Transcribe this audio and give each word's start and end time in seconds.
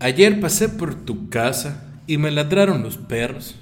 Ayer 0.00 0.38
pasé 0.38 0.68
por 0.68 0.94
tu 0.94 1.28
casa 1.28 1.82
y 2.06 2.18
me 2.18 2.30
ladraron 2.30 2.84
los 2.84 2.96
perros. 2.96 3.56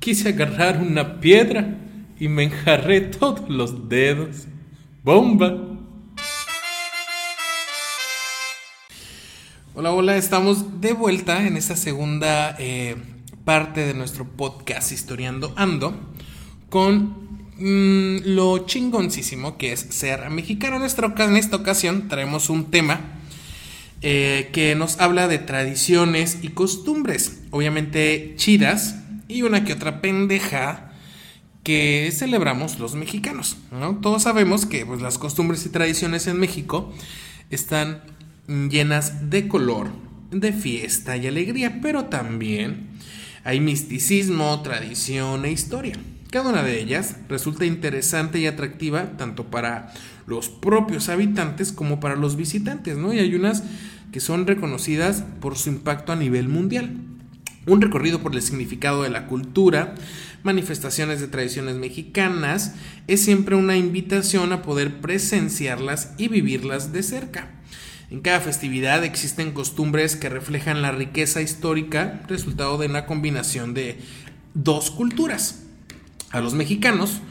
Quise 0.00 0.28
agarrar 0.28 0.82
una 0.82 1.18
piedra 1.18 1.78
y 2.20 2.28
me 2.28 2.42
enjarré 2.42 3.00
todos 3.00 3.48
los 3.48 3.88
dedos. 3.88 4.44
¡Bomba! 5.02 5.56
Hola, 9.74 9.92
hola, 9.92 10.18
estamos 10.18 10.82
de 10.82 10.92
vuelta 10.92 11.46
en 11.46 11.56
esta 11.56 11.74
segunda 11.74 12.54
eh, 12.58 12.96
parte 13.46 13.86
de 13.86 13.94
nuestro 13.94 14.26
podcast 14.26 14.92
Historiando 14.92 15.54
Ando 15.56 15.94
con 16.68 17.46
mm, 17.56 18.26
lo 18.26 18.66
chingoncísimo 18.66 19.56
que 19.56 19.72
es 19.72 19.80
ser 19.80 20.28
mexicano. 20.28 20.76
En 20.76 20.82
esta, 20.82 21.06
en 21.24 21.36
esta 21.38 21.56
ocasión 21.56 22.08
traemos 22.08 22.50
un 22.50 22.70
tema 22.70 23.21
eh, 24.02 24.50
que 24.52 24.74
nos 24.74 24.98
habla 24.98 25.28
de 25.28 25.38
tradiciones 25.38 26.38
y 26.42 26.48
costumbres, 26.48 27.40
obviamente 27.50 28.34
chidas 28.36 28.96
y 29.28 29.42
una 29.42 29.64
que 29.64 29.74
otra 29.74 30.00
pendeja 30.00 30.92
que 31.62 32.12
celebramos 32.12 32.78
los 32.80 32.94
mexicanos. 32.94 33.56
¿no? 33.70 33.96
Todos 34.00 34.24
sabemos 34.24 34.66
que 34.66 34.84
pues, 34.84 35.00
las 35.00 35.18
costumbres 35.18 35.64
y 35.66 35.68
tradiciones 35.68 36.26
en 36.26 36.40
México 36.40 36.92
están 37.50 38.02
llenas 38.48 39.30
de 39.30 39.46
color, 39.46 39.90
de 40.30 40.52
fiesta 40.52 41.16
y 41.16 41.26
alegría, 41.26 41.78
pero 41.80 42.06
también 42.06 42.88
hay 43.44 43.60
misticismo, 43.60 44.60
tradición 44.62 45.44
e 45.44 45.52
historia. 45.52 45.94
Cada 46.30 46.50
una 46.50 46.62
de 46.62 46.80
ellas 46.80 47.16
resulta 47.28 47.66
interesante 47.66 48.38
y 48.38 48.46
atractiva 48.46 49.16
tanto 49.16 49.50
para 49.50 49.92
los 50.26 50.48
propios 50.48 51.08
habitantes 51.08 51.72
como 51.72 52.00
para 52.00 52.16
los 52.16 52.36
visitantes, 52.36 52.96
¿no? 52.96 53.12
Y 53.12 53.18
hay 53.18 53.34
unas 53.34 53.62
que 54.12 54.20
son 54.20 54.46
reconocidas 54.46 55.24
por 55.40 55.56
su 55.56 55.70
impacto 55.70 56.12
a 56.12 56.16
nivel 56.16 56.48
mundial. 56.48 56.94
Un 57.66 57.80
recorrido 57.80 58.20
por 58.22 58.34
el 58.34 58.42
significado 58.42 59.02
de 59.02 59.10
la 59.10 59.26
cultura, 59.26 59.94
manifestaciones 60.42 61.20
de 61.20 61.28
tradiciones 61.28 61.76
mexicanas, 61.76 62.74
es 63.06 63.24
siempre 63.24 63.56
una 63.56 63.76
invitación 63.76 64.52
a 64.52 64.62
poder 64.62 65.00
presenciarlas 65.00 66.12
y 66.18 66.28
vivirlas 66.28 66.92
de 66.92 67.02
cerca. 67.02 67.50
En 68.10 68.20
cada 68.20 68.40
festividad 68.40 69.04
existen 69.04 69.52
costumbres 69.52 70.16
que 70.16 70.28
reflejan 70.28 70.82
la 70.82 70.92
riqueza 70.92 71.40
histórica, 71.40 72.20
resultado 72.28 72.76
de 72.76 72.86
una 72.88 73.06
combinación 73.06 73.72
de 73.72 73.98
dos 74.52 74.90
culturas. 74.90 75.62
A 76.30 76.40
los 76.40 76.52
mexicanos 76.52 77.22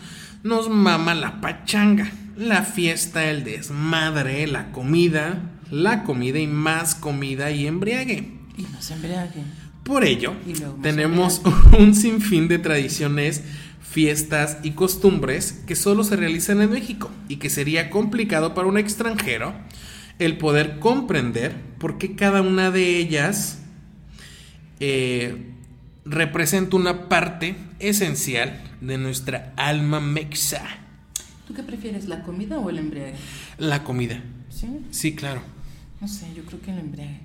nos 0.44 0.70
mama 0.70 1.14
la 1.14 1.40
pachanga, 1.40 2.12
la 2.36 2.64
fiesta, 2.64 3.30
el 3.30 3.44
desmadre, 3.44 4.48
la 4.48 4.72
comida, 4.72 5.42
la 5.72 6.04
comida 6.04 6.38
y 6.38 6.48
más 6.48 6.94
comida 6.94 7.50
y 7.50 7.66
embriague. 7.66 8.30
Y 8.58 8.64
no 8.64 8.82
se 8.82 8.94
embriague. 8.94 9.42
Por 9.84 10.04
ello, 10.04 10.36
tenemos 10.84 11.42
un 11.80 11.96
sinfín 11.96 12.48
de 12.48 12.60
tradiciones, 12.60 13.42
fiestas 13.82 14.60
y 14.64 14.72
costumbres 14.72 15.64
que 15.66 15.76
solo 15.76 16.04
se 16.04 16.16
realizan 16.16 16.62
en 16.62 16.70
México 16.70 17.10
y 17.28 17.38
que 17.38 17.50
sería 17.50 17.90
complicado 17.90 18.54
para 18.54 18.68
un 18.68 18.78
extranjero 18.78 19.54
el 20.20 20.38
poder 20.38 20.78
comprender 20.80 21.56
por 21.80 21.98
qué 21.98 22.16
cada 22.16 22.42
una 22.42 22.70
de 22.70 22.98
ellas 22.98 23.60
eh, 24.80 25.56
representa 26.06 26.76
una 26.76 27.10
parte 27.10 27.56
esencial 27.80 28.62
de 28.82 28.98
nuestra 28.98 29.54
alma 29.58 30.00
mexa. 30.00 30.64
¿Tú 31.48 31.54
qué 31.56 31.64
prefieres, 31.64 32.08
la 32.08 32.22
comida 32.22 32.60
o 32.60 32.70
el 32.70 32.78
embriague? 32.78 33.16
La 33.58 33.84
comida. 33.84 34.22
¿Sí? 34.50 34.68
Sí, 34.92 35.16
claro. 35.16 35.42
No 36.02 36.08
sé, 36.08 36.28
yo 36.36 36.44
creo 36.44 36.60
que 36.62 36.72
el 36.72 36.80
embriague. 36.80 37.20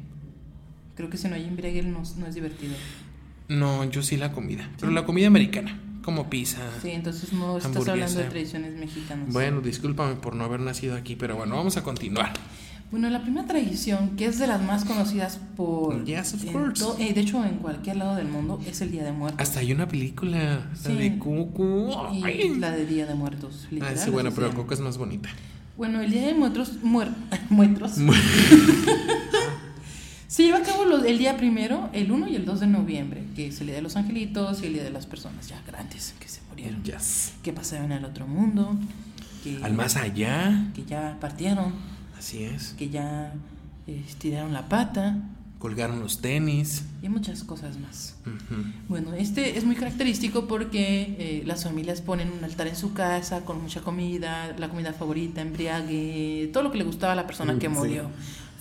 Creo 0.94 1.10
que 1.10 1.16
si 1.16 1.28
no 1.28 1.34
hay 1.34 1.44
embriague 1.44 1.82
no, 1.82 2.02
no 2.18 2.26
es 2.26 2.34
divertido. 2.34 2.74
No, 3.48 3.84
yo 3.84 4.02
sí 4.02 4.16
la 4.16 4.32
comida. 4.32 4.68
Pero 4.78 4.92
la 4.92 5.04
comida 5.04 5.26
americana, 5.26 5.78
como 6.02 6.28
pizza. 6.28 6.58
Sí, 6.82 6.90
entonces 6.90 7.32
no 7.32 7.56
estás 7.58 7.76
hablando 7.88 8.18
de 8.18 8.24
tradiciones 8.24 8.76
mexicanas. 8.78 9.32
Bueno, 9.32 9.60
discúlpame 9.60 10.16
por 10.16 10.34
no 10.34 10.44
haber 10.44 10.60
nacido 10.60 10.96
aquí, 10.96 11.16
pero 11.16 11.36
bueno, 11.36 11.56
vamos 11.56 11.76
a 11.76 11.82
continuar. 11.82 12.32
Bueno, 12.90 13.10
la 13.10 13.20
primera 13.20 13.46
tradición, 13.46 14.10
que 14.16 14.26
es 14.26 14.38
de 14.38 14.46
las 14.46 14.62
más 14.62 14.84
conocidas 14.84 15.40
por... 15.56 16.04
Yes, 16.04 16.34
of 16.34 16.44
course. 16.52 16.84
eh, 17.00 17.12
de 17.14 17.20
hecho, 17.20 17.44
en 17.44 17.56
cualquier 17.56 17.96
lado 17.96 18.14
del 18.14 18.28
mundo, 18.28 18.60
es 18.64 18.80
el 18.80 18.92
Día 18.92 19.02
de 19.02 19.10
Muertos. 19.10 19.40
Hasta 19.40 19.58
hay 19.58 19.72
una 19.72 19.88
película 19.88 20.68
la 20.70 20.76
Sí. 20.76 20.94
de 20.94 21.18
Cucu. 21.18 21.90
Y 22.12 22.54
la 22.60 22.70
de 22.70 22.86
Día 22.86 23.06
de 23.06 23.14
Muertos. 23.14 23.62
Ah, 23.64 23.68
literal, 23.72 23.98
sí, 23.98 24.10
bueno, 24.10 24.30
pero. 24.32 24.54
Coco 24.54 24.72
es 24.72 24.80
más 24.80 24.98
bonita. 24.98 25.28
Bueno, 25.76 26.00
el 26.00 26.10
Día 26.10 26.26
de 26.26 26.34
Muertos... 26.34 26.72
Muer, 26.82 27.08
muertos. 27.50 27.92
Se 30.28 30.42
lleva 30.42 30.58
a 30.58 30.62
cabo 30.62 30.84
los- 30.84 31.04
el 31.04 31.18
día 31.18 31.36
primero, 31.36 31.88
el 31.92 32.10
1 32.12 32.28
y 32.28 32.36
el 32.36 32.44
2 32.44 32.60
de 32.60 32.66
noviembre, 32.66 33.24
que 33.36 33.46
es 33.48 33.60
el 33.60 33.68
Día 33.68 33.76
de 33.76 33.82
los 33.82 33.96
Angelitos 33.96 34.62
y 34.62 34.66
el 34.66 34.72
Día 34.74 34.82
de 34.84 34.90
las 34.90 35.06
Personas 35.06 35.48
ya 35.48 35.62
grandes 35.66 36.14
que 36.20 36.28
se 36.28 36.40
murieron. 36.50 36.82
Yes. 36.82 37.32
Que 37.42 37.52
pasaron 37.52 37.92
al 37.92 38.04
otro 38.04 38.26
mundo. 38.26 38.76
Que, 39.42 39.58
Al 39.62 39.72
más 39.74 39.96
allá. 39.96 40.66
Que 40.74 40.84
ya 40.84 41.16
partieron. 41.20 41.72
Así 42.18 42.42
es. 42.42 42.74
Que 42.76 42.90
ya 42.90 43.32
eh, 43.86 44.02
estiraron 44.06 44.52
la 44.52 44.68
pata. 44.68 45.16
Colgaron 45.58 46.00
los 46.00 46.20
tenis. 46.20 46.84
Y 47.02 47.08
muchas 47.08 47.42
cosas 47.42 47.78
más. 47.78 48.14
Ujú. 48.26 48.62
Bueno, 48.88 49.14
este 49.14 49.56
es 49.56 49.64
muy 49.64 49.74
característico 49.74 50.46
porque 50.46 51.16
eh, 51.18 51.42
las 51.46 51.64
familias 51.64 52.02
ponen 52.02 52.30
un 52.30 52.44
altar 52.44 52.66
en 52.68 52.76
su 52.76 52.92
casa 52.92 53.44
con 53.46 53.62
mucha 53.62 53.80
comida, 53.80 54.54
la 54.58 54.68
comida 54.68 54.92
favorita, 54.92 55.40
embriague, 55.40 56.50
todo 56.52 56.62
lo 56.62 56.70
que 56.72 56.78
le 56.78 56.84
gustaba 56.84 57.14
a 57.14 57.16
la 57.16 57.26
persona 57.26 57.58
que 57.58 57.68
Mm, 57.68 57.72
Sí. 57.72 57.78
murió. 57.78 58.10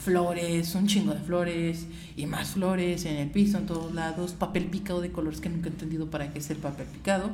Flores, 0.03 0.75
un 0.75 0.85
chingo 0.87 1.13
de 1.13 1.19
flores 1.19 1.87
y 2.15 2.27
más 2.27 2.49
flores 2.51 3.05
en 3.05 3.17
el 3.17 3.29
piso, 3.29 3.57
en 3.57 3.65
todos 3.65 3.93
lados, 3.93 4.33
papel 4.33 4.65
picado 4.65 5.01
de 5.01 5.11
colores 5.11 5.41
que 5.41 5.49
nunca 5.49 5.67
he 5.67 5.71
entendido 5.71 6.09
para 6.11 6.31
qué 6.31 6.39
es 6.39 6.49
el 6.51 6.57
papel 6.57 6.85
picado. 6.87 7.31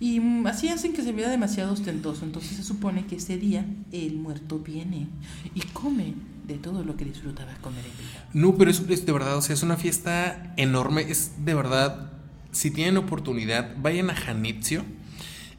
Y 0.00 0.18
mm, 0.18 0.46
así 0.46 0.68
hacen 0.68 0.92
que 0.94 1.02
se 1.02 1.12
vea 1.12 1.28
demasiado 1.28 1.72
ostentoso. 1.72 2.24
Entonces 2.24 2.56
se 2.56 2.64
supone 2.64 3.06
que 3.06 3.16
ese 3.16 3.36
día 3.38 3.66
el 3.92 4.16
muerto 4.16 4.58
viene 4.58 5.06
y 5.54 5.60
come 5.72 6.14
de 6.46 6.54
todo 6.54 6.84
lo 6.84 6.96
que 6.96 7.04
disfrutaba 7.04 7.54
comer 7.60 7.84
en 7.84 7.92
vida. 7.92 8.28
No, 8.32 8.56
pero 8.56 8.70
es, 8.70 8.82
es 8.88 9.06
de 9.06 9.12
verdad, 9.12 9.36
o 9.36 9.42
sea, 9.42 9.54
es 9.54 9.62
una 9.62 9.76
fiesta 9.76 10.52
enorme. 10.56 11.02
Es 11.02 11.44
de 11.44 11.54
verdad, 11.54 12.12
si 12.52 12.70
tienen 12.70 12.96
oportunidad, 12.96 13.74
vayan 13.78 14.10
a 14.10 14.14
Janitzio, 14.14 14.84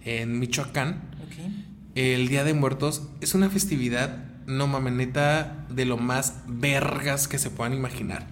en 0.04 0.40
Michoacán. 0.40 1.02
¿Ok? 1.26 1.52
El 1.96 2.28
Día 2.28 2.44
de 2.44 2.54
Muertos 2.54 3.04
es 3.22 3.34
una 3.34 3.50
festividad, 3.50 4.26
no 4.46 4.68
mames, 4.68 4.94
neta, 4.94 5.66
de 5.70 5.86
lo 5.86 5.98
más 5.98 6.42
vergas 6.48 7.28
que 7.28 7.40
se 7.40 7.50
puedan 7.50 7.74
imaginar. 7.74 8.28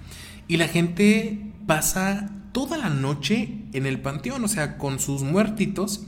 Y 0.47 0.57
la 0.57 0.67
gente 0.67 1.51
pasa 1.65 2.29
toda 2.51 2.77
la 2.77 2.89
noche 2.89 3.49
en 3.73 3.85
el 3.87 3.99
panteón, 4.01 4.43
o 4.43 4.47
sea, 4.47 4.77
con 4.77 4.99
sus 4.99 5.23
muertitos, 5.23 6.05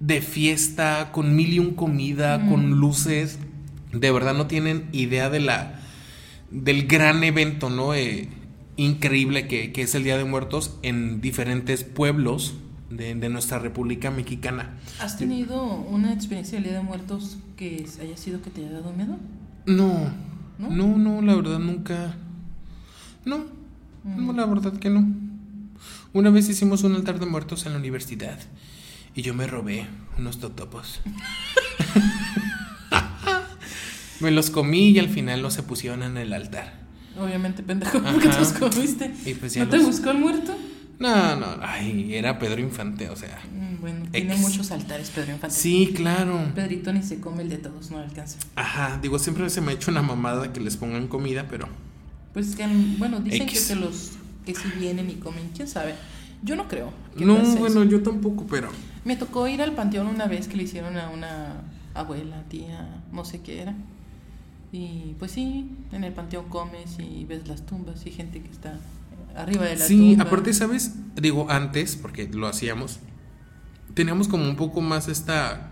de 0.00 0.22
fiesta, 0.22 1.10
con 1.12 1.34
mil 1.34 1.52
y 1.52 1.58
un 1.58 1.74
comida, 1.74 2.38
Mm. 2.38 2.48
con 2.48 2.70
luces. 2.70 3.38
De 3.92 4.10
verdad 4.10 4.34
no 4.34 4.46
tienen 4.46 4.88
idea 4.92 5.30
de 5.30 5.40
la 5.40 5.80
del 6.50 6.86
gran 6.86 7.22
evento, 7.24 7.68
¿no? 7.70 7.94
Eh, 7.94 8.28
increíble 8.76 9.48
que, 9.48 9.72
que 9.72 9.82
es 9.82 9.94
el 9.94 10.04
Día 10.04 10.16
de 10.16 10.24
Muertos 10.24 10.76
en 10.82 11.20
diferentes 11.20 11.84
pueblos 11.84 12.54
de, 12.90 13.14
de 13.14 13.28
nuestra 13.28 13.58
República 13.58 14.10
Mexicana. 14.10 14.78
¿Has 15.00 15.18
tenido 15.18 15.62
una 15.64 16.12
experiencia 16.12 16.54
del 16.56 16.64
Día 16.64 16.78
de 16.78 16.82
Muertos 16.82 17.38
que 17.56 17.84
haya 18.00 18.16
sido 18.16 18.40
que 18.40 18.50
te 18.50 18.62
haya 18.64 18.72
dado 18.72 18.92
miedo? 18.92 19.18
No, 19.66 20.10
¿No? 20.58 20.70
no, 20.70 20.96
no, 20.98 21.22
la 21.22 21.34
verdad 21.34 21.58
nunca. 21.58 22.14
No, 23.24 23.38
no, 23.38 24.32
Mm. 24.32 24.36
la 24.36 24.46
verdad 24.46 24.72
que 24.78 24.88
no. 24.90 25.06
Una 26.14 26.30
vez 26.30 26.48
hicimos 26.48 26.82
un 26.84 26.94
altar 26.94 27.18
de 27.20 27.26
muertos 27.26 27.66
en 27.66 27.72
la 27.72 27.78
universidad 27.78 28.38
y 29.14 29.20
yo 29.22 29.34
me 29.34 29.46
robé 29.46 29.86
unos 30.16 30.38
totopos. 30.38 31.00
me 34.20 34.30
los 34.30 34.50
comí 34.50 34.90
y 34.90 34.98
al 34.98 35.08
final 35.08 35.42
no 35.42 35.50
se 35.50 35.62
pusieron 35.62 36.02
en 36.02 36.16
el 36.16 36.32
altar. 36.32 36.72
Obviamente, 37.18 37.62
pendejo, 37.62 38.00
porque 38.12 38.28
te 38.28 38.38
los 38.38 38.52
comiste. 38.52 39.12
Y 39.26 39.34
pues 39.34 39.54
ya 39.54 39.64
¿No 39.64 39.70
te 39.70 39.76
los- 39.78 39.86
buscó 39.86 40.10
el 40.10 40.18
muerto? 40.18 40.54
No, 40.98 41.36
no, 41.36 41.46
ay, 41.62 42.12
era 42.14 42.40
Pedro 42.40 42.60
Infante, 42.60 43.08
o 43.08 43.14
sea. 43.14 43.38
Mm, 43.52 43.80
Bueno, 43.80 44.06
tiene 44.10 44.32
Ex. 44.32 44.40
muchos 44.40 44.70
altares, 44.72 45.10
Pedro 45.10 45.32
Infante. 45.32 45.54
Sí, 45.54 45.92
claro. 45.94 46.40
Pedrito 46.56 46.92
ni 46.92 47.02
se 47.04 47.20
come 47.20 47.42
el 47.42 47.48
de 47.50 47.58
todos, 47.58 47.90
no 47.92 47.98
alcanza. 47.98 48.38
Ajá, 48.56 48.98
digo, 49.00 49.18
siempre 49.20 49.48
se 49.50 49.60
me 49.60 49.70
ha 49.70 49.74
hecho 49.76 49.92
una 49.92 50.02
mamada 50.02 50.52
que 50.52 50.58
les 50.60 50.76
pongan 50.76 51.06
comida, 51.06 51.46
pero 51.48 51.68
Pues 52.32 52.48
es 52.48 52.56
que, 52.56 52.66
bueno, 52.98 53.20
dicen 53.20 53.42
X. 53.42 53.68
que, 53.68 53.74
que 53.74 53.80
los 53.80 54.10
que 54.44 54.54
si 54.56 54.68
vienen 54.80 55.08
y 55.08 55.14
comen, 55.14 55.50
quién 55.54 55.68
sabe. 55.68 55.94
Yo 56.42 56.56
no 56.56 56.66
creo. 56.66 56.92
que 57.16 57.24
no, 57.24 57.36
pase 57.36 57.50
eso. 57.50 57.58
bueno, 57.60 57.84
yo 57.84 58.02
tampoco, 58.02 58.46
pero 58.50 58.68
Me 59.04 59.14
tocó 59.16 59.46
ir 59.46 59.62
al 59.62 59.72
panteón 59.72 60.06
una 60.08 60.26
vez 60.26 60.48
que 60.48 60.56
le 60.56 60.64
hicieron 60.64 60.96
a 60.96 61.10
una 61.10 61.62
abuela, 61.94 62.42
tía, 62.48 62.88
no 63.12 63.24
sé 63.24 63.40
qué 63.40 63.62
era. 63.62 63.74
Y 64.72 65.14
pues 65.18 65.32
sí, 65.32 65.70
en 65.92 66.04
el 66.04 66.12
panteón 66.12 66.48
comes 66.48 66.98
y 66.98 67.24
ves 67.24 67.48
las 67.48 67.64
tumbas 67.64 68.04
y 68.06 68.10
gente 68.10 68.40
que 68.42 68.50
está 68.50 68.78
arriba 69.34 69.64
de 69.64 69.76
la 69.76 69.84
Sí, 69.86 70.10
tumba. 70.10 70.24
aparte, 70.24 70.52
¿sabes? 70.52 70.92
Digo, 71.16 71.46
antes, 71.50 71.96
porque 71.96 72.28
lo 72.28 72.46
hacíamos, 72.46 72.98
teníamos 73.94 74.28
como 74.28 74.44
un 74.44 74.56
poco 74.56 74.80
más 74.82 75.08
esta 75.08 75.70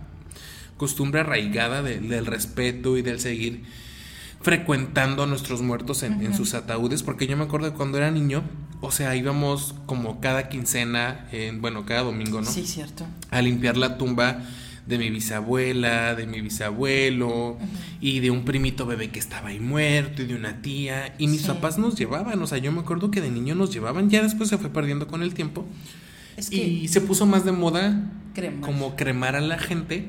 costumbre 0.79 1.21
arraigada 1.21 1.83
de- 1.83 2.01
del 2.01 2.27
respeto 2.27 2.97
y 2.97 3.03
del 3.03 3.21
seguir 3.21 3.65
frecuentando 4.41 5.23
a 5.25 5.27
nuestros 5.27 5.63
muertos 5.63 6.03
en, 6.03 6.23
en 6.25 6.35
sus 6.35 6.55
ataúdes, 6.55 7.03
porque 7.03 7.27
yo 7.27 7.37
me 7.37 7.45
acuerdo 7.45 7.67
de 7.71 7.73
cuando 7.77 7.99
era 7.99 8.11
niño, 8.11 8.45
o 8.81 8.91
sea, 8.91 9.17
íbamos 9.17 9.75
como 9.87 10.21
cada 10.21 10.49
quincena, 10.49 11.27
en, 11.33 11.61
bueno, 11.61 11.85
cada 11.87 12.03
domingo, 12.03 12.41
¿no? 12.41 12.51
Sí, 12.51 12.65
cierto. 12.67 13.07
A 13.31 13.43
limpiar 13.43 13.77
la 13.77 13.99
tumba 13.99 14.43
de 14.87 14.99
mi 14.99 15.11
bisabuela, 15.11 16.15
de 16.15 16.27
mi 16.27 16.41
bisabuelo 16.41 17.59
y 18.01 18.21
de 18.21 18.31
un 18.31 18.45
primito 18.45 18.87
bebé 18.87 19.11
que 19.11 19.19
estaba 19.19 19.49
ahí 19.49 19.59
muerto 19.61 20.23
y 20.23 20.27
de 20.27 20.35
una 20.37 20.63
tía. 20.63 21.15
Y 21.19 21.27
mis 21.29 21.41
Sí. 21.43 21.49
papás 21.49 21.77
nos 21.79 21.97
llevaban, 21.97 22.41
o 22.41 22.47
sea, 22.47 22.59
yo 22.59 22.71
me 22.73 22.81
acuerdo 22.81 23.11
que 23.11 23.21
de 23.21 23.31
niño 23.31 23.55
nos 23.55 23.73
llevaban, 23.73 24.11
ya 24.11 24.23
después 24.23 24.49
se 24.49 24.59
fue 24.59 24.71
perdiendo 24.71 25.07
con 25.09 25.23
el 25.23 25.35
tiempo 25.35 25.67
Es 26.37 26.51
que 26.51 26.57
y 26.67 26.89
se 26.89 27.01
puso 27.01 27.27
más 27.27 27.45
de 27.45 27.53
moda 27.53 28.11
crema. 28.35 28.61
como 28.65 28.95
cremar 28.97 29.35
a 29.37 29.41
la 29.41 29.59
gente 29.59 30.07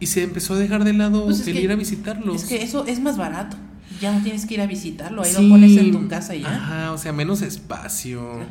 y 0.00 0.06
se 0.06 0.22
empezó 0.24 0.54
a 0.54 0.58
dejar 0.58 0.82
de 0.84 0.92
lado 0.92 1.24
Pues 1.26 1.40
es 1.40 1.46
el 1.46 1.54
que- 1.54 1.62
ir 1.62 1.70
a 1.70 1.76
visitarlos. 1.76 2.42
Es 2.42 2.48
que 2.48 2.62
eso 2.62 2.86
es 2.86 2.98
más 3.00 3.16
barato. 3.16 3.56
Ya 4.00 4.12
no 4.12 4.22
tienes 4.24 4.44
que 4.46 4.54
ir 4.54 4.60
a 4.60 4.66
visitarlo, 4.66 5.22
ahí 5.22 5.32
Sí, 5.32 5.42
lo 5.42 5.48
pones 5.50 5.76
en 5.76 5.92
tu 5.92 6.08
casa 6.08 6.34
y 6.34 6.40
ya. 6.40 6.52
Ajá, 6.52 6.92
o 6.92 6.98
sea, 6.98 7.12
menos 7.12 7.42
espacio. 7.42 8.40
Ajá. 8.40 8.50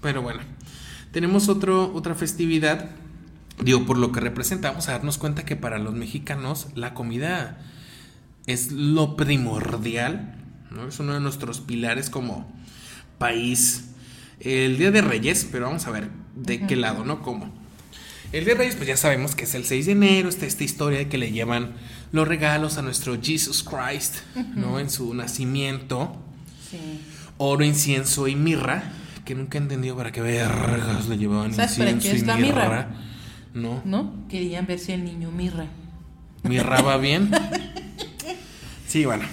Pero 0.00 0.22
bueno, 0.22 0.40
tenemos 1.10 1.48
otro, 1.48 1.92
otra 1.94 2.14
festividad, 2.14 2.90
digo, 3.62 3.84
por 3.86 3.98
lo 3.98 4.12
que 4.12 4.20
representa, 4.20 4.70
vamos 4.70 4.88
a 4.88 4.92
darnos 4.92 5.18
cuenta 5.18 5.44
que 5.44 5.56
para 5.56 5.78
los 5.78 5.94
mexicanos 5.94 6.68
la 6.74 6.94
comida 6.94 7.58
es 8.46 8.72
lo 8.72 9.16
primordial, 9.16 10.36
¿no? 10.70 10.88
Es 10.88 10.98
uno 11.00 11.14
de 11.14 11.20
nuestros 11.20 11.60
pilares 11.60 12.10
como 12.10 12.50
país. 13.18 13.84
El 14.40 14.78
Día 14.78 14.90
de 14.90 15.02
Reyes, 15.02 15.48
pero 15.50 15.66
vamos 15.66 15.86
a 15.86 15.90
ver 15.90 16.08
de 16.36 16.66
qué 16.66 16.76
lado, 16.76 17.04
¿no? 17.04 17.22
¿Cómo? 17.22 17.52
El 18.32 18.44
Día 18.44 18.54
de 18.54 18.58
Reyes, 18.58 18.76
pues 18.76 18.86
ya 18.86 18.96
sabemos 18.96 19.34
que 19.34 19.44
es 19.44 19.54
el 19.54 19.64
6 19.64 19.86
de 19.86 19.92
enero, 19.92 20.28
está 20.28 20.46
esta 20.46 20.62
historia 20.64 20.98
de 20.98 21.08
que 21.08 21.18
le 21.18 21.32
llevan 21.32 21.72
los 22.12 22.28
regalos 22.28 22.78
a 22.78 22.82
nuestro 22.82 23.18
Jesus 23.20 23.64
Christ, 23.64 24.16
¿no? 24.54 24.78
En 24.78 24.90
su 24.90 25.12
nacimiento 25.14 26.16
Sí. 26.70 26.78
oro, 27.38 27.64
incienso 27.64 28.28
y 28.28 28.36
mirra, 28.36 28.82
que 29.24 29.34
nunca 29.34 29.56
he 29.56 29.60
entendido 29.62 29.96
para 29.96 30.12
qué 30.12 30.20
vergas 30.20 31.08
le 31.08 31.16
llevaban 31.16 31.54
¿Sabes 31.54 31.76
para 31.78 31.90
incienso 31.90 32.10
qué 32.10 32.16
es 32.18 32.22
y 32.22 32.26
la 32.26 32.36
mirra. 32.36 32.88
No, 33.60 33.82
¿No? 33.84 34.14
Querían 34.28 34.66
ver 34.66 34.78
si 34.78 34.92
el 34.92 35.04
niño 35.04 35.30
mirra. 35.30 35.66
mirra 36.42 36.80
va 36.82 36.96
bien. 36.96 37.30
Sí, 38.86 39.04
bueno, 39.04 39.24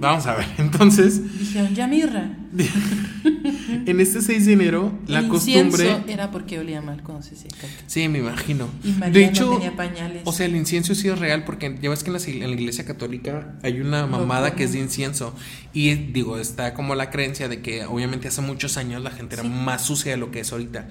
vamos 0.00 0.24
a 0.26 0.34
ver. 0.34 0.46
Entonces, 0.58 1.38
Dijeron, 1.38 1.74
ya 1.74 1.86
mirra. 1.86 2.38
en 3.86 4.00
este 4.00 4.22
6 4.22 4.46
de 4.46 4.52
enero, 4.54 4.92
la 5.06 5.18
el 5.18 5.28
costumbre. 5.28 5.98
era 6.08 6.30
porque 6.30 6.58
olía 6.58 6.80
mal 6.80 7.02
cuando 7.02 7.22
se 7.22 7.36
seca. 7.36 7.66
Sí, 7.86 8.08
me 8.08 8.20
imagino. 8.20 8.68
Y 8.82 8.92
María 8.92 9.12
De 9.12 9.24
no 9.26 9.30
hecho, 9.30 9.50
tenía 9.52 9.76
pañales. 9.76 10.22
o 10.24 10.32
sea, 10.32 10.46
el 10.46 10.56
incienso 10.56 10.94
sí 10.94 11.08
es 11.08 11.18
real 11.18 11.44
porque 11.44 11.76
ya 11.82 11.90
ves 11.90 12.02
que 12.02 12.10
en 12.10 12.14
la, 12.14 12.44
en 12.46 12.50
la 12.54 12.56
iglesia 12.60 12.86
católica 12.86 13.58
hay 13.62 13.78
una 13.82 14.06
mamada 14.06 14.54
que 14.54 14.64
es 14.64 14.72
de 14.72 14.78
incienso. 14.78 15.34
Y 15.74 15.94
digo, 15.94 16.38
está 16.38 16.72
como 16.72 16.94
la 16.94 17.10
creencia 17.10 17.48
de 17.48 17.60
que 17.60 17.84
obviamente 17.84 18.28
hace 18.28 18.40
muchos 18.40 18.78
años 18.78 19.02
la 19.02 19.10
gente 19.10 19.34
era 19.34 19.42
Sí. 19.42 19.50
más 19.50 19.82
sucia 19.84 20.12
de 20.12 20.16
lo 20.16 20.30
que 20.30 20.40
es 20.40 20.50
ahorita. 20.52 20.88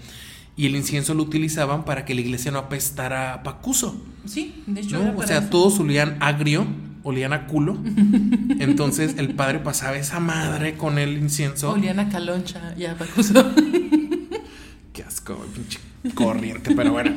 Y 0.56 0.68
el 0.68 0.76
incienso 0.76 1.14
lo 1.14 1.24
utilizaban 1.24 1.84
para 1.84 2.06
que 2.06 2.14
la 2.14 2.22
iglesia 2.22 2.52
no 2.52 2.60
apestara 2.60 3.34
a 3.34 3.44
pacuso. 3.44 4.04
Sí, 4.26 4.64
de 4.68 4.82
hecho 4.82 5.00
¿no? 5.00 5.04
era 5.10 5.18
O 5.18 5.28
sea, 5.28 5.38
eso. 5.40 5.50
todos 5.50 5.80
olían 5.80 6.18
agrio, 6.20 6.66
olían 7.04 7.34
a 7.34 7.48
culo. 7.48 7.78
Entonces 8.60 9.16
el 9.18 9.34
padre 9.34 9.60
pasaba 9.60 9.98
esa 9.98 10.20
madre 10.20 10.76
con 10.78 11.00
el 11.00 11.18
incienso. 11.18 11.72
Olían 11.72 12.00
a 12.00 12.10
caloncha 12.10 12.76
y 12.78 12.86
a 12.86 12.96
pacuso. 12.96 13.34
Qué 14.94 15.04
asco, 15.04 15.44
pinche 15.56 15.80
corriente. 16.14 16.76
Pero 16.76 16.92
bueno, 16.92 17.16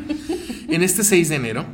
en 0.69 0.83
este 0.83 1.05
6 1.05 1.29
de 1.29 1.35
enero, 1.37 1.67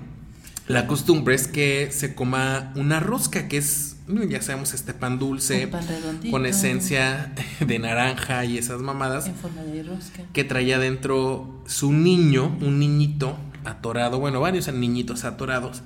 la 0.66 0.86
costumbre 0.86 1.34
es 1.34 1.46
que 1.46 1.90
se 1.92 2.14
coma 2.14 2.72
una 2.76 2.98
rosca, 3.00 3.48
que 3.48 3.58
es, 3.58 3.91
ya 4.28 4.42
sabemos, 4.42 4.74
este 4.74 4.94
pan 4.94 5.18
dulce 5.18 5.68
pan 5.68 5.84
con 6.30 6.46
esencia 6.46 7.32
de 7.66 7.78
naranja 7.78 8.44
y 8.44 8.58
esas 8.58 8.80
mamadas, 8.80 9.26
En 9.26 9.34
forma 9.34 9.62
de 9.62 9.82
rosca. 9.82 10.22
que 10.32 10.44
traía 10.44 10.78
dentro 10.78 11.62
su 11.66 11.92
niño, 11.92 12.56
un 12.60 12.78
niñito 12.78 13.38
atorado, 13.64 14.18
bueno, 14.18 14.40
varios 14.40 14.72
niñitos 14.72 15.24
atorados. 15.24 15.82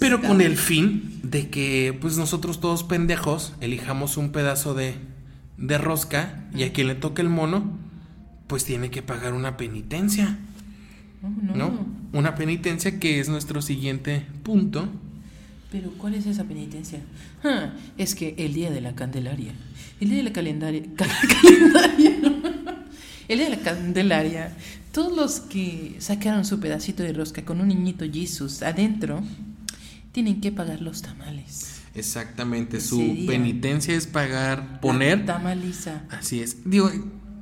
Pero 0.00 0.20
con 0.20 0.40
el 0.40 0.56
fin 0.56 1.20
de 1.22 1.48
que, 1.48 1.96
pues 2.00 2.16
nosotros 2.16 2.60
todos 2.60 2.82
pendejos, 2.82 3.52
elijamos 3.60 4.16
un 4.16 4.32
pedazo 4.32 4.74
de, 4.74 4.96
de 5.56 5.78
rosca 5.78 6.44
y 6.54 6.64
a 6.64 6.72
quien 6.72 6.88
le 6.88 6.96
toque 6.96 7.22
el 7.22 7.28
mono, 7.28 7.78
pues 8.48 8.64
tiene 8.64 8.90
que 8.90 9.02
pagar 9.02 9.34
una 9.34 9.56
penitencia, 9.56 10.38
no. 11.22 11.54
¿no? 11.54 11.86
Una 12.12 12.34
penitencia 12.34 12.98
que 12.98 13.20
es 13.20 13.28
nuestro 13.28 13.62
siguiente 13.62 14.26
punto. 14.42 14.88
Pero 15.72 15.90
¿cuál 15.98 16.14
es 16.14 16.26
esa 16.26 16.44
penitencia? 16.44 17.00
Ah, 17.42 17.70
es 17.98 18.14
que 18.14 18.34
el 18.38 18.52
día 18.54 18.70
de 18.70 18.80
la 18.82 18.94
Candelaria. 18.94 19.52
El 20.00 20.08
día 20.10 20.18
de 20.18 20.24
la 20.24 20.32
calendaria. 20.32 20.82
ca- 20.96 21.06
calendaria. 21.42 22.10
El 23.28 23.38
día 23.38 23.48
de 23.48 23.56
la 23.56 23.62
Candelaria. 23.62 24.52
Todos 24.92 25.16
los 25.16 25.40
que 25.40 25.96
sacaron 26.00 26.44
su 26.44 26.60
pedacito 26.60 27.02
de 27.02 27.14
rosca 27.14 27.42
con 27.44 27.60
un 27.62 27.68
niñito 27.68 28.04
Jesus 28.12 28.62
adentro 28.62 29.22
tienen 30.12 30.40
que 30.42 30.52
pagar 30.52 30.82
los 30.82 31.00
tamales. 31.00 31.80
Exactamente, 31.94 32.80
su 32.80 33.24
penitencia 33.26 33.94
es 33.94 34.06
pagar, 34.06 34.80
poner... 34.80 35.24
Tamaliza. 35.24 36.02
Así 36.10 36.40
es. 36.40 36.68
Digo, 36.68 36.90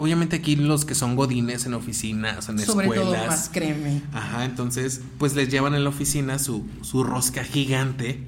obviamente 0.00 0.36
aquí 0.36 0.56
los 0.56 0.84
que 0.84 0.94
son 0.94 1.14
godines 1.16 1.66
en 1.66 1.74
oficinas, 1.74 2.48
en 2.48 2.58
Sobre 2.58 2.86
todo 2.88 2.94
escuelas... 3.02 3.26
más 3.28 3.48
créeme. 3.52 4.02
Ajá, 4.12 4.44
entonces, 4.44 5.00
pues 5.18 5.34
les 5.36 5.48
llevan 5.48 5.74
en 5.74 5.84
la 5.84 5.90
oficina 5.90 6.38
su, 6.38 6.66
su 6.82 7.04
rosca 7.04 7.44
gigante. 7.44 8.18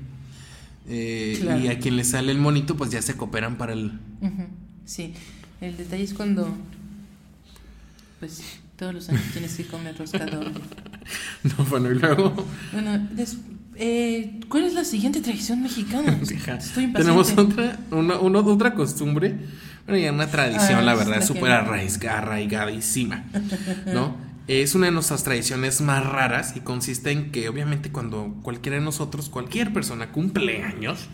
eh, 0.89 1.39
Claro. 1.41 1.61
Y 1.65 1.69
a 1.69 1.79
quien 1.79 1.97
le 1.97 2.05
sale 2.05 2.31
el 2.33 2.39
monito, 2.39 2.77
pues 2.77 2.91
ya 2.91 3.03
se 3.03 3.17
cooperan 3.17 3.57
para 3.57 3.73
el. 3.73 3.93
Sí, 4.85 5.15
el 5.61 5.77
detalle 5.77 6.05
es 6.05 6.15
cuando, 6.15 6.55
pues, 8.21 8.43
todos 8.77 8.95
los 8.95 9.09
años 9.09 9.23
tienes 9.33 9.55
que 9.57 9.65
comer 9.67 9.97
rosca 9.99 10.27
doble. 10.27 10.53
No, 11.43 11.65
bueno, 11.65 11.91
y 11.91 11.97
luego. 11.99 12.47
Bueno, 12.73 12.97
des- 13.11 13.37
eh, 13.75 14.39
¿cuál 14.49 14.63
es 14.65 14.75
la 14.75 14.85
siguiente 14.85 15.21
tradición 15.21 15.61
mexicana? 15.61 16.13
Estoy 16.23 16.93
tenemos 16.93 17.31
impaciente. 17.31 17.41
otra, 17.41 17.79
una, 17.91 18.19
una- 18.21 18.39
otra 18.39 18.75
costumbre. 18.75 19.37
Bueno, 19.87 20.03
ya 20.03 20.13
una 20.13 20.29
tradición, 20.29 20.79
Ah, 20.79 20.83
la 20.83 20.93
es 20.93 20.99
verdad, 20.99 21.21
la 21.21 21.27
súper 21.27 21.51
arraigadísima. 21.53 23.25
¿No? 23.87 24.17
Es 24.49 24.75
una 24.75 24.87
de 24.87 24.93
nuestras 24.93 25.23
tradiciones 25.23 25.81
más 25.81 26.05
raras 26.05 26.55
y 26.57 26.61
consiste 26.61 27.13
en 27.13 27.31
que, 27.31 27.49
obviamente, 27.49 27.93
cuando 27.93 28.35
cualquiera 28.43 28.77
de 28.77 28.85
nosotros, 28.85 29.29
cualquier 29.29 29.73
persona 29.73 30.11
cumple 30.11 30.65
años, 30.65 31.07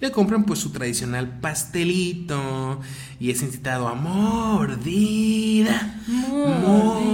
le 0.00 0.10
compran 0.10 0.44
pues 0.44 0.60
su 0.60 0.70
tradicional 0.70 1.38
pastelito 1.40 2.80
y 3.20 3.30
es 3.30 3.42
incitado 3.42 3.88
a 3.88 3.94
mordida, 3.94 5.96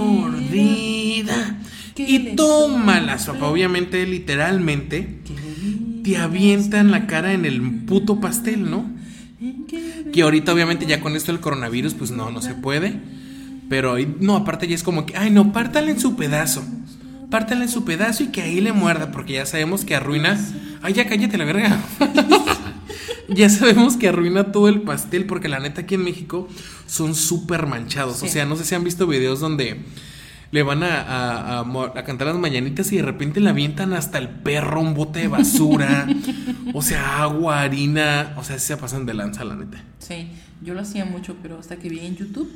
mordida. 0.09 1.57
¿Qué 1.93 2.03
Y 2.09 2.35
toma 2.35 3.01
la 3.01 3.19
sopa, 3.19 3.47
obviamente, 3.47 4.05
literalmente, 4.07 5.19
te 6.03 6.17
avientan 6.17 6.89
la 6.89 7.05
cara 7.05 7.33
en 7.33 7.45
el 7.45 7.61
puto 7.85 8.19
pastel, 8.21 8.71
¿no? 8.71 8.89
Que 10.11 10.21
ahorita 10.21 10.53
obviamente 10.53 10.85
ya 10.85 11.01
con 11.01 11.15
esto 11.15 11.31
del 11.31 11.41
coronavirus 11.41 11.93
pues 11.93 12.11
no, 12.11 12.31
no 12.31 12.41
se 12.41 12.53
puede. 12.53 12.99
Pero 13.69 13.95
no, 14.19 14.35
aparte 14.35 14.67
ya 14.67 14.75
es 14.75 14.83
como 14.83 15.05
que, 15.05 15.15
ay 15.15 15.29
no, 15.29 15.53
pártale 15.53 15.91
en 15.91 15.99
su 15.99 16.15
pedazo. 16.15 16.63
Pártale 17.29 17.65
en 17.65 17.69
su 17.69 17.85
pedazo 17.85 18.23
y 18.23 18.27
que 18.27 18.41
ahí 18.41 18.59
le 18.59 18.73
muerda, 18.73 19.11
porque 19.11 19.33
ya 19.33 19.45
sabemos 19.45 19.85
que 19.85 19.95
arruina... 19.95 20.39
Ay, 20.81 20.93
ya 20.93 21.07
cállate 21.07 21.37
la 21.37 21.45
verga. 21.45 21.79
ya 23.29 23.49
sabemos 23.49 23.97
que 23.97 24.07
arruina 24.07 24.51
todo 24.51 24.67
el 24.67 24.81
pastel, 24.81 25.25
porque 25.25 25.47
la 25.47 25.59
neta 25.59 25.81
aquí 25.81 25.95
en 25.95 26.03
México 26.03 26.47
son 26.87 27.13
súper 27.13 27.67
manchados. 27.67 28.23
O 28.23 28.27
sea, 28.27 28.45
no 28.45 28.55
sé 28.55 28.65
si 28.65 28.73
han 28.73 28.83
visto 28.83 29.05
videos 29.05 29.39
donde 29.39 29.79
le 30.51 30.63
van 30.63 30.83
a, 30.83 31.01
a- 31.01 31.59
a 31.61 32.03
cantar 32.03 32.27
las 32.27 32.37
mañanitas 32.37 32.91
y 32.91 32.97
de 32.97 33.03
repente 33.03 33.39
le 33.39 33.49
avientan 33.49 33.93
hasta 33.93 34.17
el 34.17 34.29
perro 34.29 34.81
un 34.81 34.93
bote 34.95 35.19
de 35.19 35.27
basura. 35.27 36.07
o 36.73 36.81
sea, 36.81 37.21
agua, 37.23 37.61
harina. 37.61 38.33
O 38.37 38.43
sea, 38.43 38.57
se 38.59 38.75
pasan 38.77 39.05
de 39.05 39.13
lanza, 39.13 39.43
la 39.43 39.55
neta. 39.55 39.77
Sí, 39.99 40.29
yo 40.63 40.73
lo 40.73 40.81
hacía 40.81 41.05
mucho, 41.05 41.35
pero 41.41 41.59
hasta 41.59 41.75
que 41.77 41.89
vi 41.89 41.99
en 41.99 42.15
YouTube 42.15 42.49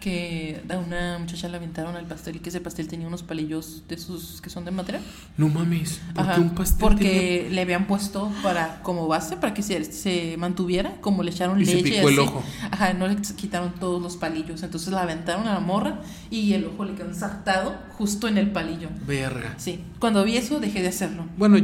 que 0.00 0.62
a 0.68 0.76
una 0.78 1.18
muchacha 1.18 1.48
le 1.48 1.56
aventaron 1.56 1.96
al 1.96 2.06
pastel 2.06 2.36
y 2.36 2.38
que 2.40 2.48
ese 2.50 2.60
pastel 2.60 2.88
tenía 2.88 3.06
unos 3.06 3.22
palillos 3.22 3.84
de 3.88 3.94
esos 3.94 4.40
que 4.40 4.50
son 4.50 4.64
de 4.64 4.70
madera. 4.70 5.00
No 5.36 5.48
mames, 5.48 6.00
¿por 6.14 6.24
Ajá, 6.24 6.34
qué 6.34 6.40
un 6.40 6.50
pastel 6.50 6.78
porque 6.80 7.48
le 7.50 7.60
habían 7.60 7.86
puesto 7.86 8.30
para 8.42 8.82
como 8.82 9.06
base 9.08 9.36
para 9.36 9.54
que 9.54 9.62
se, 9.62 9.84
se 9.84 10.36
mantuviera, 10.36 10.96
como 11.00 11.22
le 11.22 11.30
echaron 11.30 11.60
Y 11.60 11.66
se 11.66 11.76
leche 11.76 11.96
picó 11.96 12.08
el 12.08 12.18
así. 12.18 12.28
ojo. 12.28 12.42
Ajá, 12.70 12.92
no 12.94 13.08
le 13.08 13.16
quitaron 13.16 13.74
todos 13.74 14.02
los 14.02 14.16
palillos, 14.16 14.62
entonces 14.62 14.92
la 14.92 15.02
aventaron 15.02 15.46
a 15.48 15.54
la 15.54 15.60
morra 15.60 16.00
y 16.30 16.52
el 16.52 16.66
ojo 16.66 16.84
le 16.84 16.94
quedó 16.94 17.08
ensartado 17.08 17.76
justo 17.96 18.28
en 18.28 18.38
el 18.38 18.50
palillo. 18.50 18.88
Verga. 19.06 19.54
Sí, 19.56 19.80
cuando 19.98 20.24
vi 20.24 20.36
eso 20.36 20.60
dejé 20.60 20.82
de 20.82 20.88
hacerlo. 20.88 21.26
Bueno, 21.36 21.58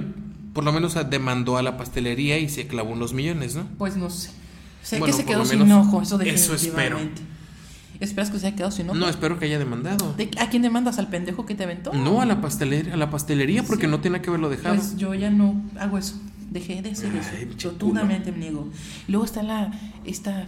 por 0.53 0.65
lo 0.65 0.73
menos 0.73 0.97
demandó 1.11 1.57
a 1.57 1.63
la 1.63 1.77
pastelería 1.77 2.39
y 2.39 2.49
se 2.49 2.67
clavó 2.67 2.91
unos 2.93 3.13
millones, 3.15 3.55
¿no? 3.57 3.67
Pues 3.79 3.97
no 3.97 4.11
sé. 4.11 4.31
Sé 4.83 4.99
Bueno, 4.99 5.15
que 5.15 5.23
se 5.23 5.27
quedó 5.27 5.45
sin 5.45 5.71
ojo, 5.71 6.03
eso 6.03 6.21
eso 6.21 6.55
espero. 6.55 6.99
¿Esperas 8.03 8.31
que 8.31 8.39
se 8.39 8.47
haya 8.49 8.57
quedado 8.57 8.73
sin 8.73 8.89
ojo? 8.91 8.99
No, 8.99 9.09
espero 9.09 9.39
que 9.39 9.45
haya 9.47 9.59
demandado. 9.59 10.13
¿De- 10.15 10.31
¿A 10.41 10.49
quién 10.51 10.63
demandas? 10.63 10.99
¿Al 10.99 11.09
pendejo 11.09 11.47
que 11.47 11.55
te 11.55 11.65
aventó? 11.65 11.93
No 11.93 12.21
a 12.21 12.27
la 12.27 12.41
pastelería, 12.41 12.95
a 12.95 12.97
la 12.97 13.11
pastelería 13.11 13.63
porque 13.63 13.87
no 13.87 14.01
tenía 14.01 14.21
que 14.21 14.29
haberlo 14.31 14.49
dejado. 14.51 14.75
Pues 14.75 14.97
yo 14.97 15.15
ya 15.15 15.31
no 15.31 15.63
hago 15.79 15.99
eso. 15.99 16.21
dejé 16.51 16.83
de 16.83 16.91
hacer 16.91 17.11
Ay, 17.13 17.49
eso. 17.57 17.71
Rotundamente 17.71 18.31
me 18.33 18.39
niego. 18.39 18.69
Y 19.09 19.13
luego 19.13 19.25
está 19.25 19.43
la 19.43 19.73
esta 20.05 20.47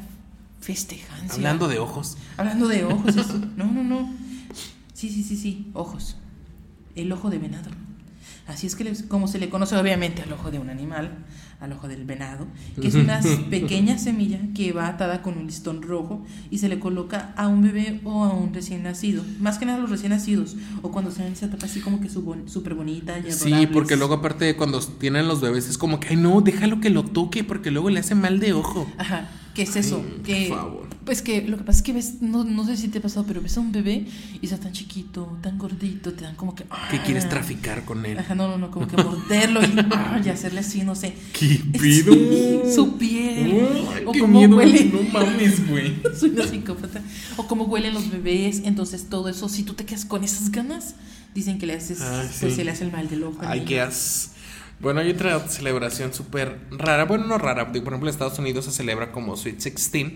festejancia. 0.61 1.35
Hablando 1.35 1.69
de 1.69 1.79
ojos. 1.79 2.17
Hablando 2.37 2.69
de 2.69 2.85
ojos, 2.85 3.17
eso. 3.17 3.39
No, 3.57 3.67
no, 3.67 3.83
no. 3.85 4.13
Sí, 4.93 5.09
sí, 5.11 5.23
sí, 5.23 5.37
sí, 5.37 5.71
ojos. 5.75 6.17
El 6.97 7.11
ojo 7.13 7.31
de 7.31 7.39
venado. 7.39 7.71
Así 8.47 8.67
es 8.67 8.77
que 8.77 8.85
les- 8.85 9.03
como 9.05 9.27
se 9.27 9.39
le 9.39 9.49
conoce 9.49 9.75
obviamente 9.77 10.21
al 10.23 10.33
ojo 10.33 10.51
de 10.51 10.59
un 10.59 10.69
animal, 10.69 11.25
al 11.61 11.73
ojo 11.73 11.89
del 11.89 12.05
venado, 12.05 12.47
que 12.79 12.89
es 12.89 12.95
una 12.95 13.21
pequeña 13.49 13.97
semilla 13.97 14.39
que 14.55 14.73
va 14.73 14.87
atada 14.89 15.23
con 15.23 15.39
un 15.39 15.47
listón 15.47 15.81
rojo 15.81 16.23
y 16.51 16.59
se 16.59 16.69
le 16.69 16.79
coloca 16.79 17.33
a 17.37 17.49
un 17.49 17.63
bebé 17.63 18.01
o 18.05 18.23
a 18.25 18.35
un 18.35 18.53
recién 18.53 18.83
nacido. 18.83 19.23
Más 19.41 19.57
que 19.59 19.65
nada 19.65 19.79
a 19.79 19.81
los 19.81 19.89
recién 19.91 20.11
nacidos, 20.11 20.57
o 20.83 20.91
cuando 20.91 21.11
se 21.11 21.23
ven 21.23 21.33
esa 21.33 21.47
etapa 21.47 21.65
así 21.65 21.81
como 21.81 22.01
que 22.01 22.11
súper 22.11 22.75
bonita 22.75 23.19
y 23.19 23.33
Sí, 23.33 23.67
porque 23.73 23.97
luego 23.97 24.15
aparte 24.15 24.45
de 24.45 24.57
cuando 24.57 24.79
tienen 24.81 25.27
los 25.27 25.41
bebés 25.41 25.67
es 25.69 25.79
como 25.79 25.99
que, 25.99 26.09
ay 26.09 26.17
no, 26.17 26.43
déjalo 26.43 26.81
que 26.81 26.91
lo 26.91 27.03
toque 27.05 27.45
porque 27.45 27.71
luego 27.71 27.89
le 27.89 28.01
hace 28.01 28.15
mal 28.15 28.41
de 28.41 28.53
ojo. 28.53 28.87
Ajá, 28.99 29.31
¿qué 29.55 29.63
es 29.63 29.77
eso? 29.77 30.05
Ay, 30.05 30.23
que, 30.23 30.47
por 30.49 30.59
favor. 30.59 30.89
Pues 31.05 31.23
que 31.23 31.43
lo 31.43 31.59
que 31.59 31.65
pasa 31.65 31.79
es 31.79 31.83
que 31.85 31.93
ves, 31.93 32.23
no, 32.23 32.45
no 32.45 32.65
sé 32.67 32.77
si 32.77 32.89
te 32.89 32.99
ha 32.99 33.03
pasado, 33.03 33.27
pero 33.27 33.41
ves 33.43 33.57
a 33.57 33.61
un 33.61 33.73
bebé 33.73 34.07
y 34.41 34.45
está 34.47 34.59
tan 34.59 34.73
chiquito, 34.73 35.37
tan 35.43 35.59
gordito, 35.59 36.13
te 36.13 36.25
dan 36.25 36.35
como 36.35 36.55
que... 36.55 36.65
Que 36.91 37.01
quieres 37.03 37.27
ah. 37.27 37.29
traficar 37.29 37.85
con 37.85 38.07
él. 38.07 38.19
Ajá, 38.19 38.35
no, 38.35 38.49
no, 38.49 38.57
no, 38.59 38.71
como 38.71 38.87
que 38.89 38.97
morderlo 38.97 39.61
y, 39.63 40.27
y 40.27 40.29
hacerle 40.31 40.61
así, 40.61 40.83
no 40.83 40.95
sé. 40.95 41.15
¿Qué 41.39 41.47
Sí, 41.49 41.59
pido? 41.79 42.15
su 42.75 42.97
piel. 42.97 43.53
Ay, 43.95 44.05
o 44.07 44.13
qué 44.13 44.21
cómo 44.21 44.39
miedo, 44.39 44.57
huele. 44.57 44.85
no 44.87 45.03
mames, 45.13 45.69
güey. 45.69 45.95
Soy 46.19 46.31
una 46.31 46.47
psicópata. 46.47 47.03
O 47.37 47.47
cómo 47.47 47.65
huelen 47.65 47.95
los 47.95 48.11
bebés. 48.11 48.63
Entonces, 48.65 49.09
todo 49.11 49.29
eso, 49.29 49.49
si 49.49 49.63
tú 49.63 49.75
te 49.75 49.85
quedas 49.85 50.05
con 50.05 50.25
esas 50.25 50.51
ganas, 50.51 50.95
dicen 51.35 51.59
que 51.59 51.67
le 51.67 51.75
haces, 51.75 52.01
Ay, 52.01 52.29
pues 52.41 52.55
se 52.55 52.65
le 52.65 52.71
hace 52.71 52.85
el 52.85 52.93
mal 52.93 53.09
del 53.09 53.25
ojo. 53.25 53.39
Ay, 53.41 53.65
qué 53.65 53.81
as. 53.81 54.31
Bueno, 54.81 55.01
hay 55.01 55.11
otra 55.11 55.49
celebración 55.49 56.13
súper 56.13 56.59
rara. 56.71 57.05
Bueno, 57.05 57.27
no 57.27 57.39
rara. 57.39 57.69
Por 57.69 57.77
ejemplo, 57.77 58.09
en 58.09 58.09
Estados 58.09 58.39
Unidos 58.39 58.65
se 58.67 58.73
celebra 58.73 59.13
como 59.13 59.37
Sweet 59.37 59.63
16, 59.63 60.13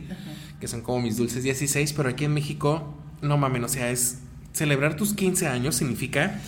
que 0.61 0.69
son 0.69 0.83
como 0.83 1.00
mis 1.00 1.17
dulces 1.17 1.43
16, 1.43 1.93
pero 1.93 2.09
aquí 2.09 2.25
en 2.25 2.35
México, 2.35 2.95
no 3.23 3.38
mames, 3.38 3.62
o 3.62 3.69
sea, 3.69 3.91
es 3.91 4.19
celebrar 4.53 4.97
tus 4.97 5.15
15 5.15 5.47
años 5.47 5.77
significa 5.77 6.41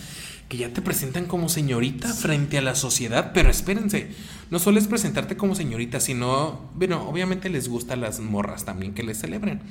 que 0.49 0.57
ya 0.57 0.73
te 0.73 0.81
presentan 0.81 1.27
como 1.27 1.47
señorita 1.47 2.13
frente 2.13 2.57
a 2.57 2.61
la 2.61 2.75
sociedad, 2.75 3.31
pero 3.33 3.49
espérense, 3.49 4.09
no 4.49 4.59
solo 4.59 4.79
es 4.79 4.87
presentarte 4.87 5.37
como 5.37 5.55
señorita, 5.55 6.01
sino, 6.01 6.69
bueno, 6.75 7.07
obviamente 7.07 7.49
les 7.49 7.69
gusta 7.69 7.93
a 7.93 7.97
las 7.97 8.19
morras 8.19 8.65
también 8.65 8.93
que 8.93 9.01
les 9.01 9.17
celebren, 9.17 9.61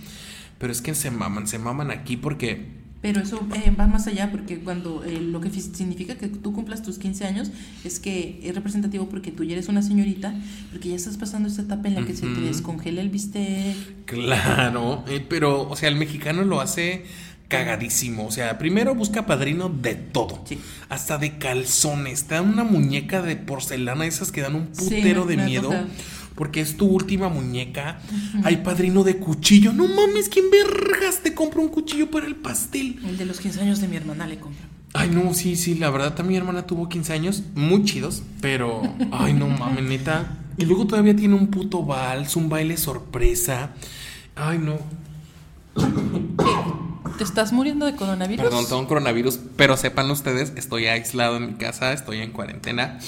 pero 0.58 0.72
es 0.72 0.80
que 0.80 0.94
se 0.94 1.10
maman, 1.10 1.46
se 1.46 1.58
maman 1.58 1.90
aquí 1.90 2.16
porque 2.16 2.79
Pero 3.02 3.20
eso 3.20 3.46
eh, 3.54 3.70
va 3.70 3.86
más 3.86 4.06
allá 4.06 4.30
porque 4.30 4.58
cuando 4.58 5.02
eh, 5.04 5.20
lo 5.22 5.40
que 5.40 5.48
fi- 5.48 5.62
significa 5.62 6.16
que 6.16 6.28
tú 6.28 6.52
cumplas 6.52 6.82
tus 6.82 6.98
15 6.98 7.24
años 7.26 7.50
es 7.82 7.98
que 7.98 8.40
es 8.42 8.54
representativo 8.54 9.08
porque 9.08 9.30
tú 9.32 9.42
ya 9.44 9.52
eres 9.54 9.68
una 9.68 9.80
señorita, 9.80 10.34
porque 10.70 10.90
ya 10.90 10.96
estás 10.96 11.16
pasando 11.16 11.48
esta 11.48 11.62
etapa 11.62 11.88
en 11.88 11.94
la 11.94 12.04
que 12.06 12.14
se 12.14 12.26
te 12.26 12.40
descongela 12.40 13.00
el 13.00 13.08
bistec. 13.08 13.74
Claro, 14.04 15.02
eh, 15.08 15.24
pero, 15.26 15.68
o 15.68 15.76
sea, 15.76 15.88
el 15.88 15.96
mexicano 15.96 16.42
lo 16.42 16.60
hace 16.60 17.04
cagadísimo. 17.48 18.26
O 18.26 18.30
sea, 18.30 18.58
primero 18.58 18.94
busca 18.94 19.26
padrino 19.26 19.68
de 19.68 19.94
todo. 19.94 20.44
Sí. 20.46 20.58
Hasta 20.88 21.18
de 21.18 21.38
calzones. 21.38 22.24
Te 22.24 22.34
dan 22.34 22.48
una 22.48 22.64
muñeca 22.64 23.22
de 23.22 23.36
porcelana, 23.36 24.06
esas 24.06 24.30
que 24.30 24.40
dan 24.40 24.54
un 24.54 24.66
putero 24.66 25.24
de 25.26 25.36
miedo. 25.46 25.70
Porque 26.40 26.62
es 26.62 26.78
tu 26.78 26.86
última 26.86 27.28
muñeca. 27.28 28.00
Hay 28.44 28.56
padrino 28.56 29.04
de 29.04 29.18
cuchillo. 29.18 29.74
No 29.74 29.86
mames, 29.86 30.30
¿quién 30.30 30.46
vergas 30.50 31.18
te 31.22 31.34
compra 31.34 31.60
un 31.60 31.68
cuchillo 31.68 32.10
para 32.10 32.26
el 32.26 32.34
pastel? 32.34 32.98
El 33.04 33.18
de 33.18 33.26
los 33.26 33.40
15 33.40 33.60
años 33.60 33.82
de 33.82 33.88
mi 33.88 33.96
hermana 33.96 34.26
le 34.26 34.38
compro. 34.38 34.64
Ay, 34.94 35.10
no, 35.10 35.34
sí, 35.34 35.54
sí, 35.54 35.74
la 35.74 35.90
verdad 35.90 36.14
también 36.14 36.42
mi 36.42 36.48
hermana 36.48 36.66
tuvo 36.66 36.88
15 36.88 37.12
años, 37.12 37.42
muy 37.54 37.84
chidos, 37.84 38.22
pero, 38.40 38.80
ay, 39.12 39.34
no 39.34 39.48
mames, 39.48 39.84
neta. 39.84 40.38
Y 40.56 40.64
luego 40.64 40.86
todavía 40.86 41.14
tiene 41.14 41.34
un 41.34 41.48
puto 41.48 41.84
vals, 41.84 42.34
un 42.36 42.48
baile 42.48 42.78
sorpresa. 42.78 43.74
Ay, 44.34 44.56
no. 44.56 44.78
¿Te 47.18 47.24
estás 47.24 47.52
muriendo 47.52 47.84
de 47.84 47.96
coronavirus? 47.96 48.46
Perdón, 48.46 48.64
tengo 48.64 48.80
un 48.80 48.86
coronavirus, 48.86 49.40
pero 49.58 49.76
sepan 49.76 50.10
ustedes, 50.10 50.54
estoy 50.56 50.86
aislado 50.86 51.36
en 51.36 51.48
mi 51.48 51.54
casa, 51.56 51.92
estoy 51.92 52.20
en 52.20 52.32
cuarentena, 52.32 52.98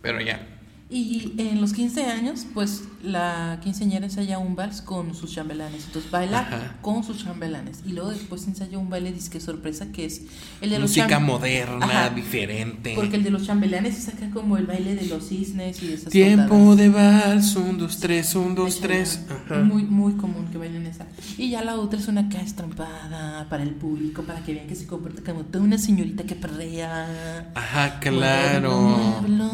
pero 0.00 0.22
ya. 0.22 0.51
Y 0.92 1.32
en 1.38 1.58
los 1.58 1.72
15 1.72 2.04
años, 2.04 2.46
pues 2.52 2.82
la 3.02 3.58
quinceañera 3.62 4.06
ensaya 4.06 4.38
un 4.38 4.54
vals 4.54 4.80
con 4.80 5.14
sus 5.14 5.32
chambelanes. 5.32 5.86
Entonces 5.86 6.10
baila 6.10 6.40
Ajá. 6.40 6.76
con 6.80 7.02
sus 7.04 7.24
chambelanes. 7.24 7.80
Y 7.84 7.92
luego 7.92 8.10
después 8.10 8.46
ensaya 8.46 8.78
un 8.78 8.90
baile 8.90 9.12
disque 9.12 9.40
sorpresa 9.40 9.86
que 9.92 10.04
es 10.04 10.22
el 10.60 10.70
de 10.70 10.78
los 10.78 10.90
Música 10.90 11.18
moderna, 11.18 11.84
Ajá. 11.84 12.10
diferente. 12.10 12.94
Porque 12.94 13.16
el 13.16 13.24
de 13.24 13.30
los 13.30 13.44
chambelanes 13.46 13.96
se 13.96 14.10
saca 14.10 14.30
como 14.30 14.56
el 14.56 14.66
baile 14.66 14.94
de 14.94 15.06
los 15.06 15.28
cisnes 15.28 15.82
y 15.82 15.88
de 15.88 15.94
esas 15.94 16.12
Tiempo 16.12 16.76
de 16.76 16.88
vals, 16.88 17.56
un, 17.56 17.78
dos, 17.78 17.98
tres, 17.98 18.34
un, 18.34 18.54
dos, 18.54 18.80
tres. 18.80 19.20
Ajá. 19.28 19.60
Muy, 19.62 19.82
muy 19.84 20.14
común 20.14 20.46
que 20.50 20.58
bailen 20.58 20.86
esa. 20.86 21.06
Y 21.36 21.50
ya 21.50 21.62
la 21.64 21.76
otra 21.76 21.98
es 21.98 22.08
una 22.08 22.22
acá 22.22 22.40
estrampada 22.40 23.46
para 23.48 23.62
el 23.62 23.70
público, 23.70 24.22
para 24.22 24.42
que 24.44 24.54
vean 24.54 24.66
que 24.66 24.76
se 24.76 24.86
comporta 24.86 25.22
como 25.22 25.44
toda 25.44 25.64
una 25.64 25.78
señorita 25.78 26.24
que 26.24 26.34
perrea. 26.34 27.50
Ajá, 27.54 27.98
claro. 28.00 28.80
muévelo, 28.80 29.50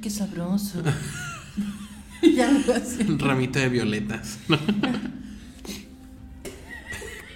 qué 0.00 0.10
sabroso. 0.10 0.82
ya 2.36 2.50
lo 2.50 2.74
hace. 2.74 3.04
Un 3.04 3.18
ramito 3.18 3.58
de 3.58 3.68
violetas. 3.68 4.38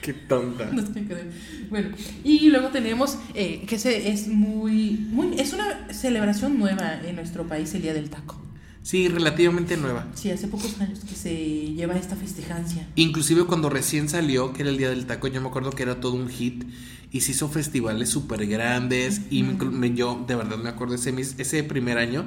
Qué 0.00 0.12
tonta. 0.14 0.66
No 0.72 0.82
sé 0.84 0.92
qué. 1.06 1.30
Bueno, 1.70 1.90
y 2.24 2.48
luego 2.48 2.68
tenemos 2.70 3.18
eh, 3.34 3.62
que 3.68 3.78
se, 3.78 4.10
es 4.10 4.26
muy, 4.26 4.90
muy, 5.10 5.38
es 5.38 5.52
una 5.52 5.92
celebración 5.92 6.58
nueva 6.58 7.00
en 7.06 7.14
nuestro 7.14 7.46
país, 7.46 7.72
el 7.74 7.82
Día 7.82 7.94
del 7.94 8.10
Taco. 8.10 8.40
Sí, 8.82 9.06
relativamente 9.06 9.76
nueva. 9.76 10.08
Sí, 10.14 10.32
hace 10.32 10.48
pocos 10.48 10.80
años 10.80 10.98
que 11.08 11.14
se 11.14 11.32
lleva 11.74 11.94
esta 11.94 12.16
festejancia. 12.16 12.88
Inclusive 12.96 13.44
cuando 13.44 13.70
recién 13.70 14.08
salió, 14.08 14.52
que 14.52 14.62
era 14.62 14.70
el 14.70 14.76
Día 14.76 14.90
del 14.90 15.06
Taco, 15.06 15.28
yo 15.28 15.40
me 15.40 15.46
acuerdo 15.46 15.70
que 15.70 15.84
era 15.84 16.00
todo 16.00 16.14
un 16.14 16.28
hit 16.28 16.64
y 17.12 17.20
se 17.20 17.30
hizo 17.30 17.48
festivales 17.48 18.08
súper 18.08 18.44
grandes 18.48 19.20
y 19.30 19.44
me- 19.44 19.52
me- 19.66 19.94
yo 19.94 20.24
de 20.26 20.34
verdad 20.34 20.56
me 20.58 20.68
acuerdo 20.68 20.96
ese, 20.96 21.14
ese 21.38 21.62
primer 21.62 21.98
año 21.98 22.24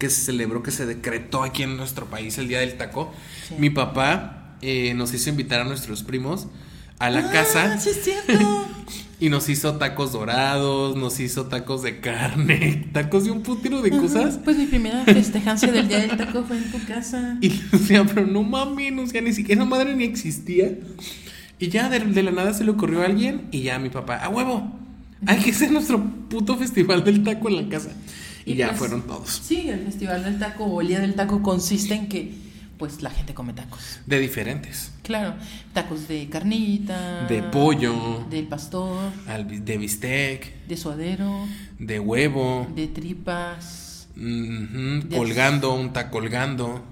que 0.00 0.10
se 0.10 0.22
celebró, 0.22 0.64
que 0.64 0.72
se 0.72 0.86
decretó 0.86 1.44
aquí 1.44 1.62
en 1.62 1.76
nuestro 1.76 2.06
país 2.06 2.36
el 2.38 2.48
Día 2.48 2.58
del 2.58 2.76
Taco. 2.76 3.12
Sí. 3.46 3.54
Mi 3.58 3.70
papá 3.70 4.56
eh, 4.62 4.94
nos 4.94 5.14
hizo 5.14 5.30
invitar 5.30 5.60
a 5.60 5.64
nuestros 5.64 6.02
primos 6.02 6.48
a 6.98 7.10
la 7.10 7.20
Ah, 7.20 7.30
casa 7.30 7.78
Sí, 7.78 7.90
es 7.90 8.02
cierto. 8.02 8.66
y 9.20 9.28
nos 9.28 9.48
hizo 9.50 9.76
tacos 9.76 10.12
dorados, 10.12 10.96
nos 10.96 11.20
hizo 11.20 11.46
tacos 11.46 11.82
de 11.82 12.00
carne, 12.00 12.88
tacos 12.92 13.24
de 13.24 13.30
un 13.30 13.42
putero 13.42 13.82
de 13.82 13.90
cosas. 13.90 14.38
Pues 14.42 14.56
mi 14.56 14.66
primera 14.66 15.04
festejancia 15.04 15.70
del 15.70 15.86
Día 15.86 16.00
del 16.00 16.16
Taco 16.16 16.44
fue 16.44 16.56
en 16.56 16.72
tu 16.72 16.84
casa. 16.86 17.36
Y 17.42 17.50
le 17.50 17.62
decía, 17.70 18.04
pero 18.04 18.26
no 18.26 18.42
mames, 18.42 18.92
o 18.98 19.06
sea, 19.06 19.20
ni 19.20 19.34
siquiera 19.34 19.60
esa 19.60 19.68
madre 19.70 19.94
ni 19.94 20.04
existía. 20.04 20.78
Y 21.58 21.68
ya 21.68 21.90
de, 21.90 22.00
de 22.00 22.22
la 22.22 22.30
nada 22.30 22.54
se 22.54 22.64
le 22.64 22.70
ocurrió 22.70 23.02
a 23.02 23.04
alguien 23.04 23.48
y 23.50 23.62
ya 23.62 23.78
mi 23.78 23.90
papá, 23.90 24.16
a 24.16 24.30
huevo, 24.30 24.72
hay 25.26 25.38
que 25.40 25.50
hacer 25.50 25.70
nuestro 25.70 26.02
puto 26.30 26.56
festival 26.56 27.04
del 27.04 27.22
taco 27.22 27.50
en 27.50 27.56
la 27.56 27.68
casa. 27.68 27.90
Y, 28.44 28.52
Y 28.52 28.56
ya 28.56 28.68
pues, 28.68 28.78
fueron 28.78 29.02
todos. 29.02 29.28
Sí, 29.44 29.68
el 29.68 29.80
Festival 29.84 30.24
del 30.24 30.38
Taco 30.38 30.64
o 30.64 30.80
el 30.80 30.88
Día 30.88 31.00
del 31.00 31.14
Taco 31.14 31.42
consiste 31.42 31.94
en 31.94 32.08
que 32.08 32.34
pues 32.78 33.02
la 33.02 33.10
gente 33.10 33.34
come 33.34 33.52
tacos. 33.52 34.00
De 34.06 34.18
diferentes. 34.18 34.92
Claro, 35.02 35.34
tacos 35.74 36.08
de 36.08 36.28
carnita, 36.30 37.26
De 37.26 37.42
pollo. 37.42 38.24
del 38.30 38.46
pastor, 38.46 39.12
Al 39.28 39.64
de 39.66 39.76
bistec, 39.76 40.66
de 40.66 40.76
suadero, 40.78 41.46
de 41.78 42.00
huevo, 42.00 42.66
de 42.74 42.86
tripas. 42.88 44.08
De- 44.16 45.14
colgando, 45.14 45.74
un 45.74 45.92
taco 45.92 46.12
colgando. 46.12 46.82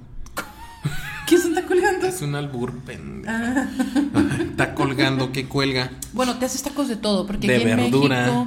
¿Quién 1.26 1.40
se 1.42 1.48
está 1.48 1.64
colgando? 1.66 2.06
Es 2.06 2.22
un 2.22 2.34
albur, 2.34 2.78
pendejo. 2.80 3.34
Ah. 3.34 3.66
Está 4.50 4.74
colgando, 4.74 5.30
que 5.30 5.46
cuelga. 5.46 5.90
Bueno, 6.14 6.38
te 6.38 6.46
haces 6.46 6.62
tacos 6.62 6.88
de 6.88 6.96
todo, 6.96 7.26
porque 7.26 7.46
De 7.46 7.56
aquí 7.56 7.68
en 7.68 7.76
verdura. 7.76 8.20
México 8.26 8.46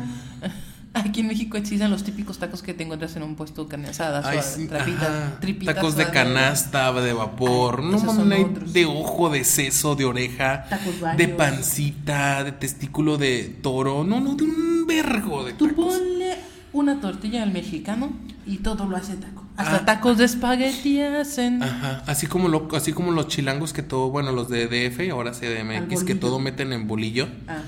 aquí 0.94 1.22
en 1.22 1.28
México 1.28 1.58
existen 1.58 1.90
los 1.90 2.04
típicos 2.04 2.38
tacos 2.38 2.62
que 2.62 2.74
te 2.74 2.84
encuentras 2.84 3.16
en 3.16 3.24
un 3.24 3.36
puesto 3.36 3.68
Ay, 3.72 4.40
suave, 4.40 4.42
sí, 4.44 4.68
ajá. 4.74 5.38
tripitas 5.40 5.76
Tacos 5.76 5.96
de 5.96 6.10
canasta, 6.10 6.92
de 6.94 7.14
vapor, 7.14 7.82
Ay, 7.84 7.92
no 7.92 8.14
mames, 8.14 8.74
de 8.74 8.86
ojo, 8.86 9.30
de 9.30 9.44
seso, 9.44 9.96
de 9.96 10.06
oreja, 10.06 10.66
Tacos 10.70 10.96
de 11.18 11.28
pancita, 11.30 12.44
de 12.44 12.52
testículo 12.52 13.18
de 13.18 13.44
toro, 13.62 14.04
no, 14.04 14.20
no, 14.20 14.36
de 14.36 14.44
un 14.44 14.86
vergo 14.88 15.44
de 15.44 15.54
Tú 15.54 15.68
tacos. 15.68 15.94
ponle 15.98 16.36
una 16.74 17.00
tortilla 17.00 17.44
al 17.44 17.52
mexicano 17.52 18.12
y 18.46 18.58
todo 18.58 18.86
lo 18.86 18.98
hace 18.98 19.16
taco. 19.16 19.46
Hasta 19.58 19.76
Ah. 19.78 19.86
tacos 19.86 20.18
de 20.18 20.26
espagueti 20.26 21.02
hacen. 21.02 21.62
Ajá, 21.62 22.04
así 22.08 22.26
como 22.28 22.48
lo, 22.48 22.68
así 22.76 22.94
como 22.94 23.12
los 23.12 23.28
chilangos 23.28 23.74
que 23.74 23.84
todo, 23.84 24.10
bueno, 24.10 24.32
los 24.32 24.50
de 24.50 24.68
DF, 24.68 25.12
ahora 25.12 25.32
CDMX, 25.34 26.04
que 26.04 26.16
todo 26.16 26.40
meten 26.40 26.74
en 26.74 26.88
bolillo. 26.88 27.28
Ah, 27.48 27.60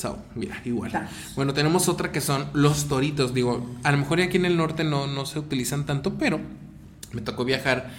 So, 0.00 0.18
mira, 0.34 0.62
igual. 0.64 1.10
Bueno, 1.36 1.52
tenemos 1.52 1.90
otra 1.90 2.10
que 2.10 2.22
son 2.22 2.46
los 2.54 2.88
toritos. 2.88 3.34
Digo, 3.34 3.68
a 3.82 3.92
lo 3.92 3.98
mejor 3.98 4.22
aquí 4.22 4.38
en 4.38 4.46
el 4.46 4.56
norte 4.56 4.82
no, 4.82 5.06
no 5.06 5.26
se 5.26 5.38
utilizan 5.38 5.84
tanto, 5.84 6.14
pero 6.14 6.40
me 7.12 7.20
tocó 7.20 7.44
viajar 7.44 7.90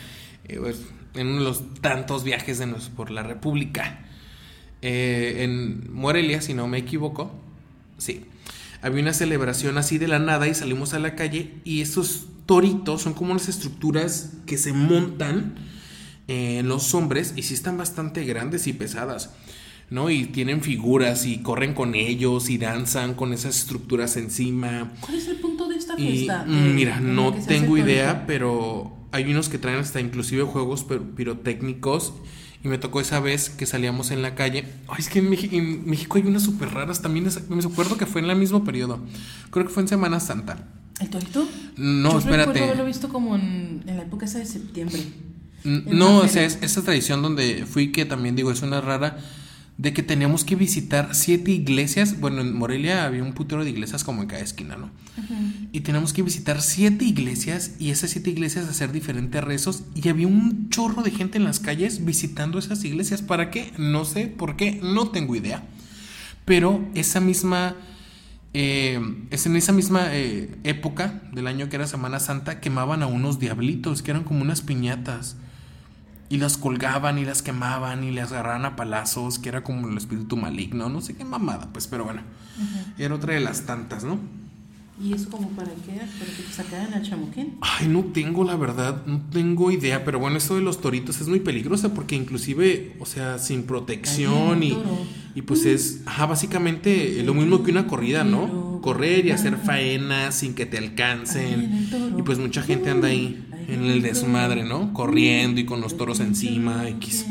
eh, 0.45 0.57
pues, 0.59 0.81
en 1.13 1.27
uno 1.27 1.37
de 1.37 1.43
los 1.43 1.75
tantos 1.75 2.23
viajes 2.23 2.57
de 2.57 2.65
nos, 2.65 2.89
por 2.89 3.11
la 3.11 3.21
República. 3.21 3.99
Eh, 4.81 5.43
en 5.43 5.93
Morelia, 5.93 6.41
si 6.41 6.55
no 6.55 6.67
me 6.67 6.79
equivoco. 6.79 7.31
Sí. 7.99 8.25
Había 8.81 9.03
una 9.03 9.13
celebración 9.13 9.77
así 9.77 9.99
de 9.99 10.07
la 10.07 10.17
nada 10.17 10.47
y 10.47 10.55
salimos 10.55 10.95
a 10.95 10.99
la 10.99 11.13
calle 11.13 11.53
y 11.65 11.81
esos 11.81 12.25
toritos 12.47 13.03
son 13.03 13.13
como 13.13 13.29
unas 13.29 13.47
estructuras 13.47 14.31
que 14.47 14.57
se 14.57 14.73
montan 14.73 15.53
en 16.27 16.67
los 16.67 16.95
hombres 16.95 17.33
y 17.35 17.43
sí 17.43 17.53
están 17.53 17.77
bastante 17.77 18.25
grandes 18.25 18.65
y 18.65 18.73
pesadas. 18.73 19.29
¿No? 19.91 20.09
Y 20.09 20.25
tienen 20.25 20.61
figuras 20.61 21.25
y 21.27 21.37
corren 21.43 21.75
con 21.75 21.93
ellos 21.93 22.49
y 22.49 22.57
danzan 22.57 23.13
con 23.13 23.31
esas 23.33 23.55
estructuras 23.59 24.17
encima. 24.17 24.91
¿Cuál 25.01 25.15
es 25.17 25.27
el 25.27 25.35
punto 25.37 25.67
de 25.67 25.75
esta 25.75 25.93
Y 25.99 26.11
fiesta? 26.11 26.45
mm, 26.47 26.73
mira, 26.75 26.99
no 26.99 27.31
tengo 27.33 27.77
idea, 27.77 28.25
pero 28.25 28.97
hay 29.11 29.29
unos 29.29 29.49
que 29.49 29.59
traen 29.59 29.77
hasta 29.79 29.99
inclusive 29.99 30.41
juegos 30.43 30.87
pir- 30.87 31.13
pirotécnicos. 31.15 32.13
Y 32.63 32.67
me 32.67 32.77
tocó 32.77 33.01
esa 33.01 33.19
vez 33.19 33.49
que 33.49 33.65
salíamos 33.65 34.11
en 34.11 34.21
la 34.21 34.35
calle. 34.35 34.65
Ay, 34.87 34.97
es 34.99 35.09
que 35.09 35.17
en, 35.17 35.85
México 35.89 36.17
hay 36.19 36.23
unas 36.27 36.43
súper 36.43 36.69
raras 36.69 37.01
también. 37.01 37.25
es- 37.25 37.49
me 37.49 37.59
acuerdo 37.63 37.97
que 37.97 38.05
fue 38.05 38.21
en 38.21 38.29
el 38.29 38.37
mismo 38.37 38.63
periodo. 38.63 38.99
Creo 39.49 39.65
que 39.65 39.71
fue 39.73 39.81
en 39.81 39.87
Semana 39.89 40.19
Santa. 40.19 40.67
¿El 40.99 41.09
torito? 41.09 41.47
No, 41.77 42.11
Yo 42.11 42.19
espérate. 42.19 42.45
recuerdo 42.51 42.63
haberlo 42.65 42.85
visto 42.85 43.09
como 43.09 43.35
en, 43.35 43.83
en 43.87 43.97
la 43.97 44.03
época 44.03 44.25
esa 44.27 44.37
de 44.37 44.45
septiembre. 44.45 45.01
No, 45.63 46.17
o 46.19 46.27
sea, 46.27 46.43
es 46.45 46.59
esa 46.61 46.83
tradición 46.83 47.23
donde 47.23 47.65
fui 47.65 47.91
que 47.91 48.05
también 48.05 48.35
digo, 48.35 48.51
es 48.51 48.61
una 48.61 48.79
rara, 48.79 49.17
de 49.77 49.93
que 49.93 50.03
teníamos 50.03 50.45
que 50.45 50.55
visitar 50.55 51.15
siete 51.15 51.51
iglesias. 51.51 52.19
Bueno, 52.19 52.41
en 52.41 52.55
Morelia 52.55 53.05
había 53.05 53.23
un 53.23 53.33
putero 53.33 53.63
de 53.63 53.71
iglesias 53.71 54.03
como 54.03 54.21
en 54.21 54.27
cada 54.27 54.43
esquina, 54.43 54.77
¿no? 54.77 54.91
Y 55.71 55.79
teníamos 55.79 56.13
que 56.13 56.21
visitar 56.21 56.61
siete 56.61 57.05
iglesias 57.05 57.71
y 57.79 57.89
esas 57.89 58.11
siete 58.11 58.29
iglesias 58.29 58.67
hacer 58.67 58.91
diferentes 58.91 59.43
rezos. 59.43 59.83
Y 59.95 60.07
había 60.09 60.27
un 60.27 60.69
chorro 60.69 61.01
de 61.01 61.11
gente 61.11 61.39
en 61.39 61.45
las 61.45 61.59
calles 61.59 62.05
visitando 62.05 62.59
esas 62.59 62.83
iglesias. 62.83 63.23
¿Para 63.23 63.49
qué? 63.49 63.71
No 63.77 64.05
sé 64.05 64.27
por 64.27 64.55
qué, 64.55 64.79
no 64.83 65.09
tengo 65.09 65.35
idea. 65.35 65.63
Pero 66.45 66.87
esa 66.93 67.19
misma... 67.19 67.75
eh, 68.53 68.99
es 69.31 69.45
en 69.45 69.55
esa 69.55 69.71
misma 69.71 70.09
eh, 70.11 70.57
época 70.63 71.23
del 71.33 71.47
año 71.47 71.69
que 71.69 71.77
era 71.77 71.87
Semana 71.87 72.19
Santa, 72.19 72.59
quemaban 72.59 73.01
a 73.01 73.07
unos 73.07 73.39
diablitos 73.39 74.01
que 74.01 74.11
eran 74.11 74.25
como 74.25 74.41
unas 74.41 74.61
piñatas. 74.61 75.37
Y 76.31 76.37
las 76.37 76.57
colgaban 76.57 77.19
y 77.19 77.25
las 77.25 77.41
quemaban 77.41 78.05
y 78.05 78.11
las 78.11 78.31
agarraban 78.31 78.63
a 78.63 78.77
palazos, 78.77 79.37
que 79.37 79.49
era 79.49 79.65
como 79.65 79.89
el 79.89 79.97
espíritu 79.97 80.37
maligno, 80.37 80.87
no 80.87 81.01
sé 81.01 81.13
qué 81.13 81.25
mamada, 81.25 81.67
pues, 81.73 81.87
pero 81.87 82.05
bueno, 82.05 82.21
era 82.97 83.13
otra 83.13 83.33
de 83.33 83.41
las 83.41 83.65
tantas, 83.65 84.05
¿no? 84.05 84.17
¿Y 85.03 85.13
eso 85.13 85.29
como 85.29 85.49
para 85.49 85.71
qué? 85.71 85.93
¿Para 85.93 86.31
que 86.31 86.43
te 86.43 86.53
sacaran 86.53 86.93
al 86.93 87.01
chamuquín? 87.01 87.57
Ay, 87.59 87.87
no 87.87 88.05
tengo 88.13 88.45
la 88.45 88.55
verdad, 88.55 89.05
no 89.07 89.19
tengo 89.31 89.71
idea, 89.71 90.05
pero 90.05 90.19
bueno, 90.19 90.37
esto 90.37 90.55
de 90.55 90.61
los 90.61 90.79
toritos 90.79 91.19
es 91.19 91.27
muy 91.27 91.41
peligroso 91.41 91.93
porque 91.93 92.15
inclusive, 92.15 92.95
o 92.99 93.05
sea, 93.05 93.37
sin 93.37 93.63
protección 93.63 94.63
y, 94.63 94.77
y 95.35 95.41
pues 95.41 95.65
es, 95.65 96.01
ajá, 96.05 96.27
básicamente 96.27 97.23
lo 97.23 97.33
mismo 97.33 97.63
que 97.63 97.71
una 97.71 97.87
corrida, 97.87 98.23
¿no? 98.23 98.79
Correr 98.81 99.25
y 99.25 99.31
hacer 99.31 99.57
faenas 99.57 100.35
sin 100.35 100.53
que 100.53 100.65
te 100.65 100.77
alcancen. 100.77 101.89
Y 102.17 102.21
pues 102.21 102.37
mucha 102.39 102.61
gente 102.61 102.89
anda 102.89 103.09
Ahí 103.09 103.47
en 103.71 103.85
el 103.85 104.01
desmadre, 104.01 104.63
¿no? 104.63 104.93
Corriendo 104.93 105.59
y 105.61 105.65
con 105.65 105.81
los 105.81 105.97
toros 105.97 106.19
encima, 106.19 106.87
X. 106.89 107.25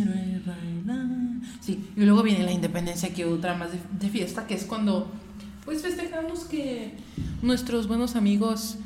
Sí, 1.61 1.85
y 1.97 2.05
luego 2.05 2.23
viene 2.23 2.43
la 2.43 2.53
independencia, 2.53 3.13
que 3.13 3.25
otra 3.27 3.55
más 3.55 3.71
de, 3.73 3.79
de 3.99 4.09
fiesta, 4.09 4.47
que 4.47 4.55
es 4.55 4.65
cuando 4.65 5.11
pues 5.65 5.83
festejamos 5.83 6.41
que 6.45 6.95
nuestros 7.43 7.87
buenos 7.87 8.17
amigos, 8.17 8.77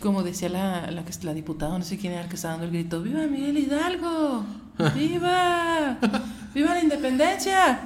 como 0.00 0.22
decía 0.22 0.48
la, 0.48 0.90
la, 0.90 1.04
la 1.22 1.34
diputada, 1.34 1.78
no 1.78 1.84
sé 1.84 1.96
quién 1.96 2.12
era 2.12 2.22
el 2.22 2.28
que 2.28 2.36
estaba 2.36 2.54
dando 2.54 2.66
el 2.66 2.72
grito, 2.72 3.02
¡Viva 3.02 3.26
Miguel 3.26 3.58
Hidalgo! 3.58 4.44
¡Viva! 4.94 5.98
¡Viva 6.54 6.74
la 6.74 6.82
independencia! 6.82 7.80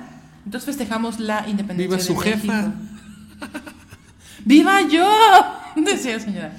Entonces 0.45 0.67
festejamos 0.67 1.21
la 1.21 1.49
independencia. 1.49 1.97
Viva 1.97 1.99
su 1.99 2.15
de 2.15 2.31
jefa. 2.31 2.63
México. 2.63 3.61
¡Viva 4.45 4.81
yo! 4.89 5.09
Decía 5.77 6.15
la 6.15 6.21
señora. 6.21 6.57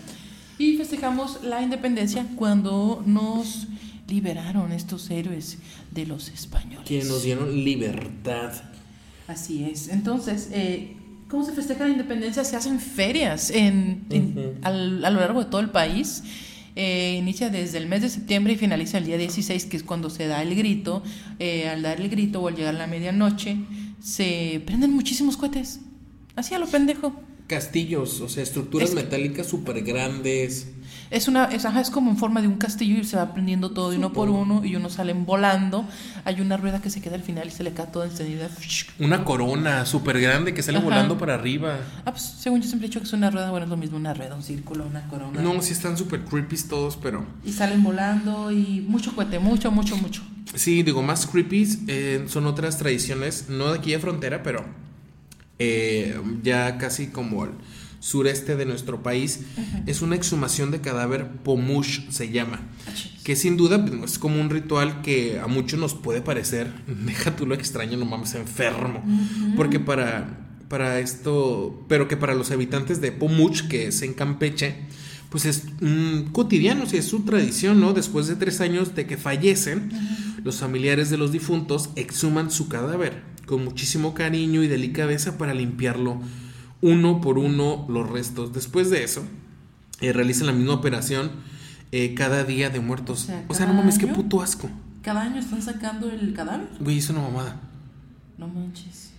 Y 0.58 0.78
festejamos 0.78 1.44
la 1.44 1.62
independencia 1.62 2.26
cuando 2.36 3.04
nos 3.06 3.68
liberaron 4.08 4.72
estos 4.72 5.10
héroes 5.10 5.58
de 5.92 6.06
los 6.06 6.30
españoles. 6.30 6.88
Que 6.88 7.04
nos 7.04 7.24
dieron 7.24 7.64
libertad. 7.64 8.54
Así 9.28 9.64
es. 9.66 9.90
Entonces, 9.90 10.50
eh, 10.52 10.96
¿cómo 11.30 11.44
se 11.44 11.52
festeja 11.52 11.86
la 11.86 11.90
independencia? 11.92 12.44
Se 12.46 12.56
hacen 12.56 12.80
ferias 12.80 13.50
en, 13.50 14.06
en- 14.12 14.38
Ujú. 14.38 14.54
al- 14.62 15.04
a 15.04 15.10
lo 15.10 15.20
largo 15.20 15.44
de 15.44 15.50
todo 15.50 15.62
el 15.62 15.72
país. 15.72 16.24
Eh, 16.78 17.16
inicia 17.20 17.50
desde 17.50 17.78
el 17.78 17.88
mes 17.88 18.02
de 18.02 18.10
septiembre 18.10 18.54
y 18.54 18.58
finaliza 18.58 18.98
el 18.98 19.06
día 19.06 19.18
16, 19.18 19.66
que 19.66 19.78
es 19.78 19.84
cuando 19.84 20.10
se 20.10 20.28
da 20.28 20.42
el 20.42 20.56
grito. 20.56 21.02
Eh, 21.40 21.68
al 21.68 21.82
dar 21.82 22.00
el 22.00 22.10
grito 22.10 22.42
o 22.42 22.48
al 22.48 22.56
llegar 22.56 22.76
la 22.76 22.86
medianoche, 22.86 23.58
se 24.02 24.62
prenden 24.66 24.92
muchísimos 24.94 25.36
cohetes. 25.38 25.80
Así 26.36 26.54
a 26.54 26.60
lo 26.60 26.68
pendejo. 26.68 27.14
Castillos, 27.48 28.22
o 28.22 28.30
sea, 28.30 28.42
estructuras 28.42 28.90
Es 28.90 28.96
metálicas 28.96 29.48
súper 29.48 29.84
grandes. 29.84 30.70
Es 31.12 31.28
una, 31.28 31.46
es, 31.46 31.66
ajá, 31.66 31.82
es 31.82 31.92
como 31.92 32.10
en 32.10 32.18
forma 32.18 32.42
de 32.42 32.48
un 32.48 32.58
castillo 32.58 33.00
y 33.00 33.04
se 33.04 33.18
va 33.18 33.34
prendiendo 33.34 33.72
todo 33.72 33.92
de 33.92 33.98
uno 33.98 34.12
por 34.12 34.30
uno 34.30 34.66
y 34.66 34.76
unos 34.76 34.94
salen 34.94 35.26
volando. 35.26 35.86
Hay 36.24 36.42
una 36.42 36.58
rueda 36.58 36.82
que 36.82 36.90
se 36.90 37.02
queda 37.02 37.16
al 37.16 37.22
final 37.22 37.48
y 37.48 37.52
se 37.52 37.64
le 37.64 37.74
cae 37.74 37.88
toda 37.88 38.06
encendida. 38.06 38.50
Una 39.00 39.24
corona 39.24 39.86
súper 39.86 40.20
grande 40.20 40.54
que 40.54 40.64
sale 40.64 40.80
Ajá. 40.80 40.86
volando 40.86 41.18
para 41.18 41.36
arriba. 41.36 41.78
Ah, 42.06 42.12
pues 42.12 42.24
según 42.24 42.62
yo 42.62 42.68
siempre 42.68 42.88
he 42.88 42.90
dicho 42.90 43.00
que 43.00 43.06
es 43.06 43.14
una 43.14 43.30
rueda, 43.30 43.52
bueno, 43.52 43.66
es 43.66 43.70
lo 43.70 43.78
mismo, 43.78 43.98
una 43.98 44.14
rueda, 44.14 44.36
un 44.36 44.44
círculo, 44.44 44.88
una 44.88 45.08
corona. 45.08 45.42
No, 45.42 45.62
sí 45.62 45.74
están 45.74 45.98
súper 45.98 46.22
creepy 46.26 46.56
todos, 46.68 46.98
pero... 46.98 47.26
Y 47.46 47.52
salen 47.52 47.84
volando 47.84 48.52
y 48.52 48.84
mucho 48.88 49.14
cohete, 49.16 49.38
mucho, 49.38 49.72
mucho, 49.72 49.98
mucho. 49.98 50.24
Sí, 50.56 50.82
digo, 50.84 51.04
más 51.04 51.28
creepy 51.28 51.68
eh, 51.88 52.26
son 52.28 52.48
otras 52.48 52.78
tradiciones, 52.78 53.50
no 53.50 53.74
de 53.74 53.80
aquí 53.80 53.92
de 53.92 54.00
frontera, 54.00 54.42
pero 54.42 54.66
eh, 55.60 56.20
ya 56.44 56.78
casi 56.78 57.08
como 57.08 57.44
al 57.44 57.52
sureste 58.06 58.56
de 58.56 58.66
nuestro 58.66 59.02
país, 59.02 59.40
es 59.88 60.04
una 60.04 60.16
exhumación 60.16 60.70
de 60.70 60.80
cadáver 60.80 61.28
pomush, 61.44 62.08
se 62.10 62.30
llama. 62.30 62.60
Que 63.24 63.36
sin 63.36 63.58
duda 63.58 63.84
pues, 63.84 64.12
es 64.12 64.20
como 64.20 64.40
un 64.40 64.52
ritual 64.52 65.02
que 65.02 65.40
a 65.40 65.48
muchos 65.48 65.80
nos 65.80 65.96
puede 65.96 66.22
parecer, 66.22 66.72
deja 67.06 67.36
tú 67.36 67.48
lo 67.48 67.56
extraño, 67.56 67.98
no 67.98 68.06
mames, 68.06 68.36
enfermo. 68.36 69.04
Porque 69.58 69.80
para, 69.80 70.38
para 70.68 71.00
esto, 71.00 71.84
pero 71.88 72.08
que 72.08 72.16
para 72.16 72.36
los 72.36 72.52
habitantes 72.52 73.02
de 73.02 73.12
Pomuch, 73.12 73.68
que 73.68 73.88
es 73.88 74.04
en 74.04 74.14
Campeche, 74.14 74.76
pues 75.30 75.46
es 75.46 75.64
mm, 75.82 76.32
cotidiano, 76.32 76.84
o 76.84 76.86
sea, 76.86 77.00
es 77.00 77.08
su 77.08 77.26
tradición, 77.26 77.80
¿no? 77.82 77.94
Después 77.94 78.28
de 78.28 78.36
tres 78.36 78.62
años 78.62 78.94
de 78.94 79.08
que 79.08 79.18
fallecen, 79.18 79.90
los 80.44 80.58
familiares 80.58 81.10
de 81.10 81.18
los 81.18 81.32
difuntos 81.32 81.90
exhuman 81.96 82.52
su 82.52 82.70
cadáver 82.70 83.35
con 83.46 83.64
muchísimo 83.64 84.14
cariño 84.14 84.64
y 84.64 84.68
delicadeza 84.68 85.38
para 85.38 85.54
limpiarlo 85.54 86.20
uno 86.82 87.22
por 87.22 87.38
uno 87.38 87.86
los 87.90 88.10
restos. 88.10 88.54
Después 88.54 88.90
de 88.90 89.04
eso, 89.04 89.24
eh, 90.02 90.14
realizan 90.14 90.48
la 90.48 90.54
misma 90.54 90.74
operación 90.74 91.32
eh, 91.92 92.14
cada 92.16 92.44
día 92.44 92.70
de 92.70 92.80
muertos. 92.80 93.24
O 93.24 93.26
sea, 93.28 93.46
O 93.48 93.54
sea, 93.54 93.66
no 93.66 93.74
mames, 93.74 93.98
qué 93.98 94.08
puto 94.08 94.42
asco. 94.42 94.70
Cada 95.02 95.22
año 95.22 95.40
están 95.40 95.62
sacando 95.62 96.10
el 96.10 96.34
cadáver. 96.34 96.68
Güey, 96.80 96.98
es 96.98 97.10
una 97.10 97.22
mamada. 97.22 97.62
No 98.38 98.48
manches. 98.48 99.12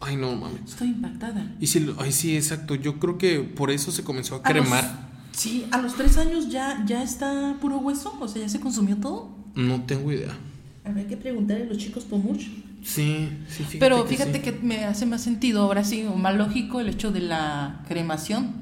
Ay, 0.00 0.16
no 0.16 0.34
mames. 0.34 0.60
Estoy 0.66 0.88
impactada. 0.88 1.54
Y 1.60 1.68
si, 1.68 1.80
lo- 1.80 1.94
ay, 2.00 2.10
sí, 2.12 2.36
exacto. 2.36 2.74
Yo 2.74 2.98
creo 2.98 3.18
que 3.18 3.38
por 3.40 3.70
eso 3.70 3.90
se 3.92 4.02
comenzó 4.02 4.34
a 4.34 4.38
A 4.38 4.52
los- 4.52 4.62
cremar. 4.66 5.08
sí, 5.30 5.64
a 5.70 5.78
los 5.78 5.94
tres 5.94 6.18
años 6.18 6.48
ya, 6.50 6.84
ya 6.86 7.02
está 7.02 7.56
puro 7.60 7.78
hueso, 7.78 8.14
o 8.20 8.26
sea, 8.28 8.42
ya 8.42 8.48
se 8.48 8.58
consumió 8.60 8.96
todo. 8.96 9.30
No 9.54 9.82
tengo 9.82 10.10
idea. 10.12 10.36
Habrá 10.84 11.06
que 11.06 11.16
preguntarle 11.16 11.64
a 11.64 11.66
los 11.68 11.78
chicos 11.78 12.02
por 12.04 12.18
mucho. 12.18 12.48
Sí, 12.84 13.28
sí, 13.48 13.58
fíjate 13.64 13.78
Pero 13.78 14.02
que 14.04 14.08
fíjate 14.10 14.32
sí. 14.34 14.40
que 14.40 14.52
me 14.52 14.84
hace 14.84 15.06
más 15.06 15.22
sentido, 15.22 15.62
ahora 15.62 15.84
sí, 15.84 16.04
o 16.04 16.16
más 16.16 16.34
lógico 16.34 16.80
el 16.80 16.88
hecho 16.88 17.12
de 17.12 17.20
la 17.20 17.80
cremación. 17.88 18.52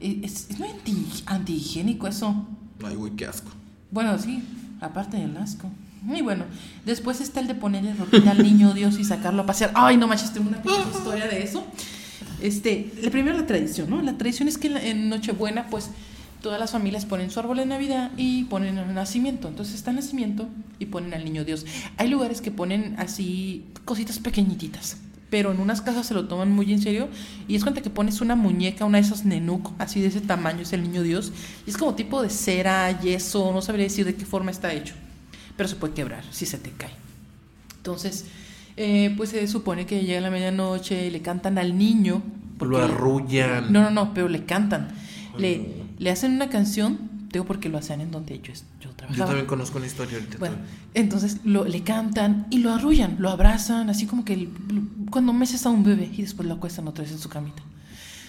Eh, 0.00 0.20
Es, 0.22 0.48
es 0.50 0.58
muy 0.58 0.68
anti, 0.68 1.06
antihigiénico 1.26 2.06
eso. 2.06 2.46
Ay, 2.84 2.94
güey, 2.96 3.12
qué 3.12 3.26
asco. 3.26 3.50
Bueno, 3.90 4.18
sí, 4.18 4.42
aparte 4.80 5.16
del 5.18 5.36
asco. 5.36 5.68
Y 6.14 6.22
bueno, 6.22 6.44
después 6.84 7.20
está 7.20 7.40
el 7.40 7.48
de 7.48 7.54
ponerle 7.54 7.92
ropita 7.94 8.30
al 8.30 8.42
niño 8.42 8.72
Dios 8.74 8.98
y 8.98 9.04
sacarlo 9.04 9.42
a 9.42 9.46
pasear. 9.46 9.72
Ay, 9.74 9.96
no 9.96 10.06
manches, 10.06 10.32
tengo 10.32 10.48
una 10.48 10.62
pequeña 10.62 10.84
historia 10.94 11.26
de 11.26 11.42
eso. 11.42 11.66
Este, 12.40 12.92
la 13.02 13.10
primera 13.10 13.36
la 13.36 13.46
tradición, 13.46 13.90
¿no? 13.90 14.00
La 14.02 14.16
tradición 14.16 14.46
es 14.48 14.56
que 14.58 14.68
en 14.68 15.08
Nochebuena, 15.08 15.66
pues, 15.68 15.90
todas 16.46 16.60
las 16.60 16.70
familias 16.70 17.06
ponen 17.06 17.32
su 17.32 17.40
árbol 17.40 17.56
de 17.56 17.66
Navidad 17.66 18.12
y 18.16 18.44
ponen 18.44 18.78
el 18.78 18.94
nacimiento. 18.94 19.48
Entonces 19.48 19.74
está 19.74 19.90
el 19.90 19.96
nacimiento 19.96 20.46
y 20.78 20.86
ponen 20.86 21.12
al 21.12 21.24
niño 21.24 21.44
Dios. 21.44 21.66
Hay 21.96 22.06
lugares 22.06 22.40
que 22.40 22.52
ponen 22.52 22.94
así 23.00 23.64
cositas 23.84 24.20
pequeñititas. 24.20 24.98
Pero 25.28 25.50
en 25.50 25.58
unas 25.58 25.82
casas 25.82 26.06
se 26.06 26.14
lo 26.14 26.28
toman 26.28 26.52
muy 26.52 26.72
en 26.72 26.80
serio 26.80 27.08
y 27.48 27.56
es 27.56 27.64
cuenta 27.64 27.82
que 27.82 27.90
pones 27.90 28.20
una 28.20 28.36
muñeca, 28.36 28.84
una 28.84 28.98
de 28.98 29.02
esas 29.02 29.24
nenuco, 29.24 29.74
así 29.80 30.00
de 30.00 30.06
ese 30.06 30.20
tamaño, 30.20 30.60
es 30.60 30.72
el 30.72 30.84
niño 30.84 31.02
Dios. 31.02 31.32
Y 31.66 31.70
es 31.70 31.76
como 31.76 31.96
tipo 31.96 32.22
de 32.22 32.30
cera, 32.30 32.96
yeso, 33.00 33.52
no 33.52 33.60
sabría 33.60 33.86
decir 33.86 34.06
de 34.06 34.14
qué 34.14 34.24
forma 34.24 34.52
está 34.52 34.72
hecho. 34.72 34.94
Pero 35.56 35.68
se 35.68 35.74
puede 35.74 35.94
quebrar 35.94 36.22
si 36.30 36.46
se 36.46 36.58
te 36.58 36.70
cae. 36.70 36.92
Entonces, 37.78 38.26
eh, 38.76 39.12
pues 39.16 39.30
se 39.30 39.48
supone 39.48 39.84
que 39.84 40.04
llega 40.04 40.20
la 40.20 40.30
medianoche 40.30 41.08
y 41.08 41.10
le 41.10 41.22
cantan 41.22 41.58
al 41.58 41.76
niño. 41.76 42.22
Lo 42.60 42.78
arrullan. 42.78 43.72
No, 43.72 43.82
no, 43.82 43.90
no, 43.90 44.14
pero 44.14 44.28
le 44.28 44.44
cantan. 44.44 44.90
Le, 45.36 45.85
le 45.98 46.10
hacen 46.10 46.32
una 46.32 46.48
canción, 46.48 46.98
digo 47.32 47.44
porque 47.44 47.68
lo 47.68 47.78
hacen 47.78 48.00
en 48.00 48.10
donde 48.10 48.38
yo, 48.40 48.52
yo 48.52 48.60
Yo 48.80 48.90
trabajaba. 48.90 49.26
también 49.26 49.46
conozco 49.46 49.78
una 49.78 49.86
historia 49.86 50.18
ahorita. 50.18 50.38
Bueno, 50.38 50.56
también. 50.56 50.76
entonces 50.94 51.38
lo, 51.44 51.64
le 51.64 51.82
cantan 51.82 52.46
y 52.50 52.58
lo 52.58 52.72
arrullan, 52.72 53.16
lo 53.18 53.30
abrazan, 53.30 53.90
así 53.90 54.06
como 54.06 54.24
que 54.24 54.34
el- 54.34 54.50
cuando 55.10 55.32
meses 55.32 55.64
a 55.66 55.70
un 55.70 55.82
bebé 55.84 56.10
y 56.16 56.22
después 56.22 56.46
lo 56.48 56.54
acuestan 56.54 56.86
otra 56.88 57.02
vez 57.04 57.12
en 57.12 57.18
su 57.18 57.28
camita. 57.28 57.62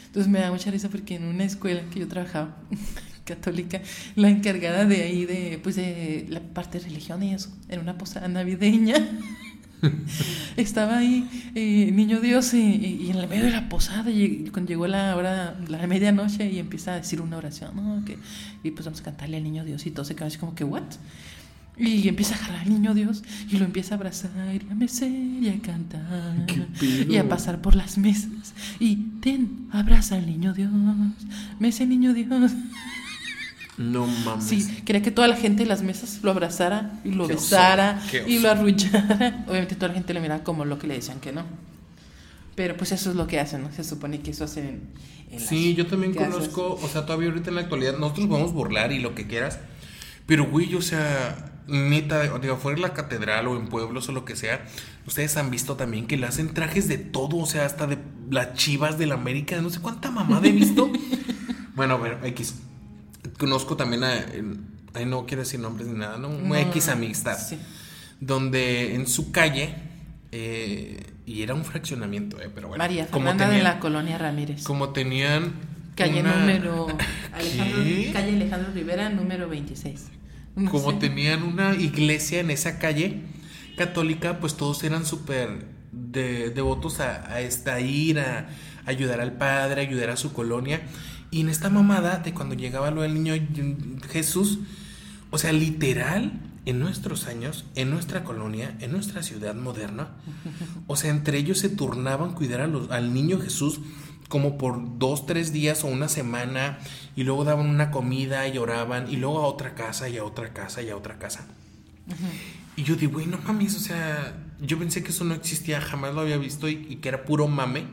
Entonces 0.07 0.31
me 0.31 0.39
da 0.39 0.51
mucha 0.51 0.71
risa 0.71 0.89
porque 0.89 1.15
en 1.15 1.25
una 1.25 1.43
escuela 1.43 1.81
que 1.91 1.99
yo 1.99 2.07
trabajaba, 2.07 2.55
católica, 3.25 3.81
la 4.15 4.29
encargada 4.29 4.85
de 4.85 5.03
ahí 5.03 5.25
de 5.25 5.59
pues 5.61 5.75
de 5.75 6.25
la 6.29 6.39
parte 6.39 6.79
de 6.79 6.85
religión 6.85 7.21
y 7.23 7.33
eso, 7.33 7.49
en 7.69 7.81
una 7.81 7.97
posada 7.97 8.27
navideña. 8.27 8.95
Estaba 10.57 10.97
ahí 10.97 11.27
eh, 11.55 11.91
Niño 11.91 12.19
Dios 12.19 12.53
y, 12.53 12.57
y, 12.57 13.11
en 13.11 13.17
el 13.17 13.27
medio 13.27 13.45
de 13.45 13.51
la 13.51 13.69
posada, 13.69 14.09
y 14.09 14.49
cuando 14.51 14.69
llegó 14.69 14.87
la 14.87 15.15
hora, 15.15 15.55
la 15.67 15.85
medianoche, 15.87 16.49
y 16.49 16.59
empieza 16.59 16.93
a 16.93 16.97
decir 16.97 17.21
una 17.21 17.37
oración, 17.37 17.75
¿no? 17.75 18.03
Que, 18.05 18.17
y 18.63 18.71
pues 18.71 18.85
vamos 18.85 19.01
a 19.01 19.03
cantarle 19.03 19.37
al 19.37 19.43
Niño 19.43 19.63
Dios 19.63 19.85
y 19.85 19.91
todo 19.91 20.05
se 20.05 20.15
queda 20.15 20.27
así 20.27 20.37
como 20.37 20.55
que, 20.55 20.63
¿what? 20.63 20.83
Y 21.79 22.07
empieza 22.07 22.33
a 22.33 22.37
agarrar 22.39 22.61
al 22.61 22.69
niño 22.69 22.95
Dios 22.95 23.23
y 23.51 23.57
lo 23.57 23.65
empieza 23.65 23.93
a 23.93 23.97
abrazar 23.97 24.31
y 24.55 24.71
a 24.71 24.73
mecer 24.73 25.11
y 25.11 25.47
a 25.49 25.61
cantar 25.61 26.47
y 26.81 27.17
a 27.17 27.29
pasar 27.29 27.61
por 27.61 27.75
las 27.75 27.99
mesas. 27.99 28.55
Y 28.79 28.95
ten, 29.21 29.67
abraza 29.71 30.15
al 30.15 30.25
niño 30.25 30.53
Dios, 30.53 30.71
mece 31.59 31.85
niño 31.85 32.13
Dios. 32.13 32.51
No 33.77 34.07
mames. 34.07 34.45
Sí, 34.45 34.81
quería 34.85 35.03
que 35.03 35.11
toda 35.11 35.27
la 35.27 35.35
gente 35.35 35.63
en 35.63 35.69
las 35.69 35.83
mesas 35.83 36.19
lo 36.23 36.31
abrazara 36.31 36.99
y 37.03 37.11
lo 37.11 37.27
besara 37.27 38.01
y 38.25 38.39
lo 38.39 38.49
arrullara. 38.49 39.45
Obviamente 39.47 39.75
toda 39.75 39.89
la 39.89 39.93
gente 39.93 40.13
le 40.13 40.19
miraba 40.19 40.43
como 40.43 40.65
lo 40.65 40.79
que 40.79 40.87
le 40.87 40.95
decían 40.95 41.19
que 41.19 41.31
no. 41.31 41.43
Pero 42.55 42.75
pues 42.75 42.91
eso 42.91 43.11
es 43.11 43.15
lo 43.15 43.27
que 43.27 43.39
hacen, 43.39 43.61
¿no? 43.61 43.71
Se 43.71 43.83
supone 43.83 44.21
que 44.21 44.31
eso 44.31 44.45
hacen 44.45 44.81
en, 45.29 45.39
Sí, 45.39 45.75
yo 45.75 45.85
también 45.85 46.15
conozco, 46.15 46.79
o 46.81 46.87
sea, 46.87 47.05
todavía 47.05 47.29
ahorita 47.29 47.49
en 47.49 47.55
la 47.55 47.61
actualidad 47.61 47.97
nosotros 47.97 48.27
podemos 48.27 48.53
burlar 48.53 48.91
y 48.91 48.99
lo 48.99 49.13
que 49.13 49.27
quieras. 49.27 49.59
Pero 50.25 50.45
güey, 50.45 50.73
o 50.73 50.81
sea, 50.81 51.61
neta, 51.67 52.39
digo, 52.39 52.57
fuera 52.57 52.77
en 52.77 52.81
la 52.81 52.93
catedral 52.93 53.47
o 53.47 53.57
en 53.57 53.67
pueblos 53.67 54.09
o 54.09 54.11
lo 54.11 54.25
que 54.25 54.35
sea, 54.35 54.65
ustedes 55.05 55.37
han 55.37 55.51
visto 55.51 55.75
también 55.75 56.07
que 56.07 56.17
le 56.17 56.25
hacen 56.25 56.53
trajes 56.53 56.87
de 56.87 56.97
todo, 56.97 57.37
o 57.37 57.45
sea, 57.45 57.65
hasta 57.65 57.85
de 57.85 57.99
las 58.31 58.55
chivas 58.55 58.97
de 58.97 59.05
la 59.05 59.15
América, 59.15 59.61
no 59.61 59.69
sé 59.69 59.79
cuánta 59.79 60.09
mamada 60.09 60.47
he 60.47 60.51
visto. 60.51 60.91
bueno, 61.75 61.95
a 61.95 61.97
ver, 61.97 62.19
X. 62.23 62.55
Conozco 63.37 63.77
también 63.77 64.03
a. 64.03 64.25
Ay, 64.93 65.05
no 65.05 65.25
quiero 65.25 65.43
decir 65.43 65.59
nombres 65.59 65.87
ni 65.87 65.97
nada, 65.97 66.17
¿no? 66.17 66.29
no 66.29 66.55
X 66.55 66.87
amistad. 66.89 67.37
Donde 68.19 68.95
en 68.95 69.07
su 69.07 69.31
calle. 69.31 69.75
Eh, 70.31 71.03
y 71.25 71.41
era 71.41 71.53
un 71.53 71.65
fraccionamiento, 71.65 72.39
eh, 72.41 72.49
pero 72.53 72.69
bueno. 72.69 72.83
María 72.83 73.05
Fernanda 73.05 73.49
de 73.49 73.61
la 73.61 73.79
Colonia 73.79 74.17
Ramírez. 74.17 74.63
Como 74.63 74.89
tenían. 74.89 75.53
Calle 75.95 76.23
número. 76.23 76.87
Alejandro, 77.33 78.13
calle 78.13 78.33
Alejandro 78.33 78.71
Rivera, 78.73 79.09
número 79.09 79.49
26. 79.49 80.07
como 80.71 80.97
tenían 80.99 81.43
una 81.43 81.75
iglesia 81.75 82.39
en 82.39 82.51
esa 82.51 82.79
calle 82.79 83.21
católica, 83.77 84.39
pues 84.39 84.55
todos 84.55 84.83
eran 84.83 85.05
súper 85.05 85.65
de, 85.91 86.49
devotos 86.49 86.99
a, 86.99 87.31
a, 87.31 87.41
esta 87.41 87.79
ir, 87.79 88.19
a, 88.19 88.47
ayudar 88.85 89.21
al 89.21 89.33
padre, 89.33 89.81
ayudar 89.81 90.11
a 90.11 90.17
su 90.17 90.33
colonia. 90.33 90.81
Y 91.29 91.41
en 91.41 91.49
esta 91.49 91.69
mamada 91.69 92.17
de 92.17 92.33
cuando 92.33 92.55
llegaba 92.55 92.91
lo 92.91 93.01
del 93.01 93.13
niño 93.13 93.33
Jesús, 94.09 94.59
o 95.29 95.37
sea, 95.37 95.51
literal, 95.51 96.39
en 96.65 96.79
nuestros 96.79 97.27
años, 97.27 97.65
en 97.75 97.89
nuestra 97.89 98.23
colonia, 98.23 98.75
en 98.81 98.91
nuestra 98.91 99.23
ciudad 99.23 99.55
moderna, 99.55 100.09
o 100.87 100.95
sea, 100.95 101.11
entre 101.11 101.37
ellos 101.37 101.59
se 101.59 101.69
turnaban 101.69 102.33
cuidar 102.33 102.61
a 102.61 102.67
los, 102.67 102.91
al 102.91 103.13
niño 103.13 103.39
Jesús 103.39 103.79
como 104.27 104.57
por 104.57 104.99
dos, 104.99 105.25
tres 105.25 105.53
días 105.53 105.83
o 105.83 105.87
una 105.87 106.09
semana, 106.09 106.79
y 107.15 107.23
luego 107.23 107.45
daban 107.45 107.67
una 107.67 107.91
comida 107.91 108.47
y 108.47 108.57
oraban, 108.57 109.09
y 109.09 109.15
luego 109.15 109.39
a 109.39 109.47
otra 109.47 109.75
casa 109.75 110.09
y 110.09 110.17
a 110.17 110.25
otra 110.25 110.53
casa 110.53 110.81
y 110.81 110.89
a 110.89 110.97
otra 110.97 111.17
casa. 111.17 111.47
Y 112.75 112.83
yo 112.83 112.95
digo, 112.95 113.13
güey, 113.13 113.27
no 113.27 113.37
mames, 113.37 113.75
o 113.75 113.79
sea, 113.79 114.35
yo 114.61 114.77
pensé 114.77 115.03
que 115.03 115.11
eso 115.11 115.23
no 115.23 115.33
existía, 115.33 115.79
jamás 115.79 116.13
lo 116.13 116.21
había 116.21 116.37
visto 116.37 116.67
y, 116.67 116.85
y 116.89 116.95
que 116.97 117.09
era 117.09 117.23
puro 117.23 117.47
mame, 117.47 117.85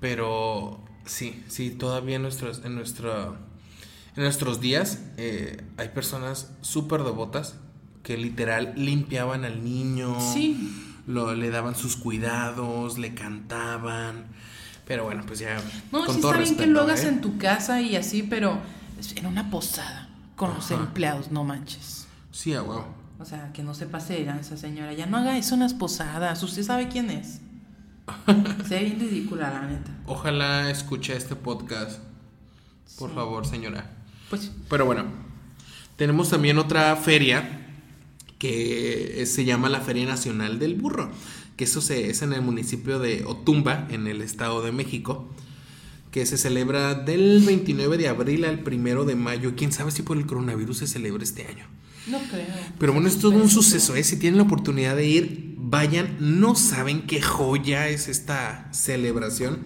pero 0.00 0.84
Sí, 1.04 1.42
sí, 1.48 1.70
todavía 1.70 2.16
en 2.16 2.22
nuestros, 2.22 2.62
en 2.64 2.74
nuestro, 2.74 3.36
en 4.16 4.22
nuestros 4.22 4.60
días 4.60 5.00
eh, 5.16 5.62
hay 5.76 5.88
personas 5.88 6.50
súper 6.60 7.02
devotas 7.02 7.56
que 8.02 8.16
literal 8.16 8.74
limpiaban 8.76 9.44
al 9.44 9.64
niño, 9.64 10.16
sí. 10.20 11.00
lo, 11.06 11.34
le 11.34 11.50
daban 11.50 11.74
sus 11.74 11.96
cuidados, 11.96 12.98
le 12.98 13.14
cantaban. 13.14 14.26
Pero 14.86 15.04
bueno, 15.04 15.22
pues 15.26 15.38
ya. 15.38 15.60
No, 15.92 16.04
con 16.04 16.14
sí 16.14 16.20
está 16.20 16.36
bien 16.36 16.56
que 16.56 16.66
lo 16.66 16.82
hagas 16.82 17.04
¿eh? 17.04 17.08
en 17.08 17.20
tu 17.20 17.38
casa 17.38 17.80
y 17.80 17.96
así, 17.96 18.22
pero 18.22 18.58
en 19.14 19.26
una 19.26 19.50
posada 19.50 20.08
con 20.36 20.54
los 20.54 20.70
empleados, 20.70 21.30
no 21.30 21.44
manches. 21.44 22.06
Sí, 22.32 22.54
a 22.54 22.62
huevo. 22.62 22.86
O 23.20 23.24
sea, 23.24 23.52
que 23.52 23.62
no 23.62 23.74
se 23.74 23.86
pase 23.86 24.28
esa 24.40 24.56
señora. 24.56 24.92
Ya 24.92 25.06
no 25.06 25.16
haga 25.16 25.38
eso 25.38 25.54
en 25.54 25.60
las 25.60 25.74
posadas. 25.74 26.42
Usted 26.42 26.64
sabe 26.64 26.88
quién 26.88 27.10
es. 27.10 27.41
Se 28.68 28.74
ve 28.74 28.84
bien 28.84 29.00
ridícula, 29.00 29.50
la 29.50 29.66
neta. 29.66 29.90
Ojalá 30.06 30.70
escuche 30.70 31.16
este 31.16 31.36
podcast. 31.36 32.00
Por 32.98 33.14
favor, 33.14 33.46
señora. 33.46 33.90
Pues. 34.30 34.50
Pero 34.68 34.86
bueno, 34.86 35.04
tenemos 35.96 36.30
también 36.30 36.58
otra 36.58 36.94
feria 36.96 37.62
que 38.38 39.22
se 39.26 39.44
llama 39.44 39.68
la 39.68 39.80
Feria 39.80 40.06
Nacional 40.06 40.58
del 40.58 40.74
Burro. 40.74 41.10
Que 41.56 41.64
eso 41.64 41.80
se, 41.80 42.10
es 42.10 42.22
en 42.22 42.32
el 42.32 42.42
municipio 42.42 42.98
de 42.98 43.24
Otumba, 43.24 43.86
en 43.90 44.06
el 44.06 44.20
Estado 44.20 44.62
de 44.62 44.72
México. 44.72 45.28
Que 46.10 46.26
se 46.26 46.36
celebra 46.36 46.94
del 46.94 47.42
29 47.46 47.96
de 47.98 48.08
abril 48.08 48.44
al 48.44 48.62
1 48.66 49.04
de 49.04 49.14
mayo. 49.14 49.54
Quién 49.56 49.72
sabe 49.72 49.90
si 49.90 50.02
por 50.02 50.16
el 50.16 50.26
coronavirus 50.26 50.78
se 50.78 50.86
celebra 50.86 51.22
este 51.22 51.46
año. 51.46 51.66
No 52.06 52.18
creo. 52.30 52.46
Pero 52.78 52.92
bueno, 52.92 53.08
es 53.08 53.18
todo 53.18 53.36
un 53.36 53.48
suceso, 53.48 53.94
¿eh? 53.94 54.02
Si 54.02 54.16
tienen 54.16 54.38
la 54.38 54.44
oportunidad 54.44 54.96
de 54.96 55.06
ir, 55.06 55.54
vayan. 55.58 56.16
No 56.18 56.54
saben 56.54 57.02
qué 57.02 57.22
joya 57.22 57.88
es 57.88 58.08
esta 58.08 58.68
celebración. 58.72 59.60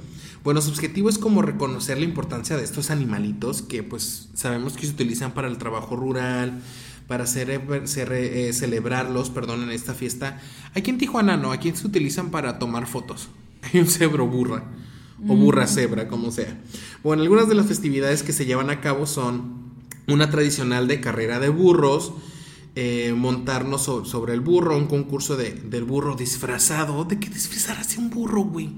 Bueno, 0.45 0.61
su 0.63 0.71
objetivo 0.71 1.09
es 1.09 1.19
como 1.19 1.43
reconocer 1.43 1.99
la 1.99 2.05
importancia 2.05 2.57
de 2.57 2.63
estos 2.63 2.91
animalitos 2.91 3.63
que 3.63 3.83
pues 3.83 4.29
sabemos 4.35 4.75
que 4.75 4.87
se 4.87 4.93
utilizan 4.93 5.33
para 5.33 5.49
el 5.49 5.59
trabajo 5.59 5.97
rural, 5.97 6.63
para 7.09 7.25
hacer, 7.25 7.51
eh, 7.51 8.53
celebrarlos, 8.53 9.31
perdón, 9.31 9.65
en 9.65 9.71
esta 9.71 9.93
fiesta. 9.95 10.41
Aquí 10.75 10.91
en 10.91 10.99
Tijuana 10.99 11.37
no, 11.37 11.51
aquí 11.51 11.73
se 11.75 11.87
utilizan 11.87 12.31
para 12.31 12.61
tomar 12.61 12.87
fotos. 12.87 13.29
Hay 13.63 13.81
un 13.81 13.89
cebro 13.89 14.29
burra 14.29 14.63
o 15.27 15.35
burra 15.35 15.65
mm. 15.65 15.69
cebra, 15.69 16.09
como 16.09 16.31
sea. 16.31 16.57
Bueno, 17.03 17.23
algunas 17.23 17.49
de 17.49 17.55
las 17.57 17.67
festividades 17.67 18.23
que 18.23 18.33
se 18.33 18.47
llevan 18.47 18.71
a 18.71 18.81
cabo 18.81 19.07
son 19.07 19.66
una 20.09 20.31
tradicional 20.31 20.89
de 20.89 21.01
carrera 21.01 21.39
de 21.41 21.49
burros, 21.49 22.13
eh, 22.75 23.15
montarnos 23.17 23.83
sobre 23.83 24.35
el 24.35 24.41
burro, 24.41 24.77
un 24.77 24.87
concurso 24.87 25.37
de, 25.37 25.53
del 25.53 25.85
burro 25.85 26.15
disfrazado. 26.15 27.05
¿De 27.05 27.19
qué 27.19 27.29
disfrazar 27.29 27.79
así 27.79 27.99
un 27.99 28.11
burro, 28.11 28.45
güey? 28.45 28.71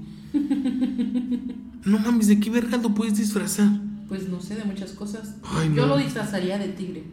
no 1.83 1.99
mames, 1.99 2.27
¿de 2.27 2.39
qué 2.39 2.49
verga 2.49 2.77
lo 2.77 2.93
puedes 2.93 3.17
disfrazar? 3.17 3.69
Pues 4.07 4.27
no 4.27 4.41
sé, 4.41 4.55
de 4.55 4.63
muchas 4.63 4.91
cosas. 4.91 5.35
Yo 5.75 5.85
lo 5.85 5.97
disfrazaría 5.97 6.57
de 6.57 6.69
tigre. 6.69 7.03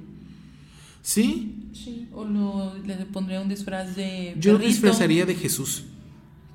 ¿Sí? 1.03 1.71
Sí, 1.73 2.09
o 2.13 2.25
lo, 2.25 2.75
le 2.85 2.97
pondría 3.07 3.41
un 3.41 3.49
disfraz 3.49 3.95
de. 3.95 4.35
Yo 4.39 4.55
lo 4.55 4.59
disfrazaría 4.59 5.27
de 5.27 5.35
Jesús. 5.35 5.85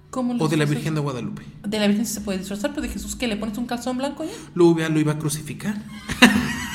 ¿Cómo 0.09 0.33
lo 0.33 0.43
o 0.43 0.47
de 0.49 0.57
la 0.57 0.65
Virgen 0.65 0.93
de 0.95 0.99
Guadalupe. 0.99 1.43
De 1.65 1.79
la 1.79 1.87
Virgen 1.87 2.05
se 2.05 2.19
puede 2.19 2.39
disfrazar, 2.39 2.71
pero 2.71 2.81
de 2.81 2.89
Jesús, 2.89 3.15
¿qué? 3.15 3.27
¿Le 3.27 3.37
pones 3.37 3.57
un 3.57 3.65
calzón 3.65 3.97
blanco 3.97 4.25
ya? 4.25 4.31
Lo, 4.55 4.73
lo 4.73 4.99
iba 4.99 5.13
a 5.13 5.19
crucificar. 5.19 5.81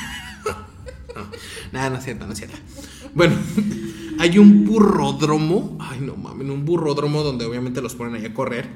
Nada, 1.71 1.89
no 1.89 1.97
es 1.97 2.03
cierto, 2.03 2.25
no 2.25 2.33
es 2.33 2.39
cierto. 2.39 2.57
Bueno, 3.13 3.35
hay 4.19 4.37
un 4.37 4.65
burródromo. 4.65 5.77
Ay, 5.79 5.99
no 6.01 6.15
mames, 6.15 6.49
un 6.49 6.65
burródromo 6.65 7.23
donde 7.23 7.45
obviamente 7.45 7.81
los 7.81 7.95
ponen 7.95 8.15
ahí 8.15 8.25
a 8.25 8.33
correr. 8.33 8.69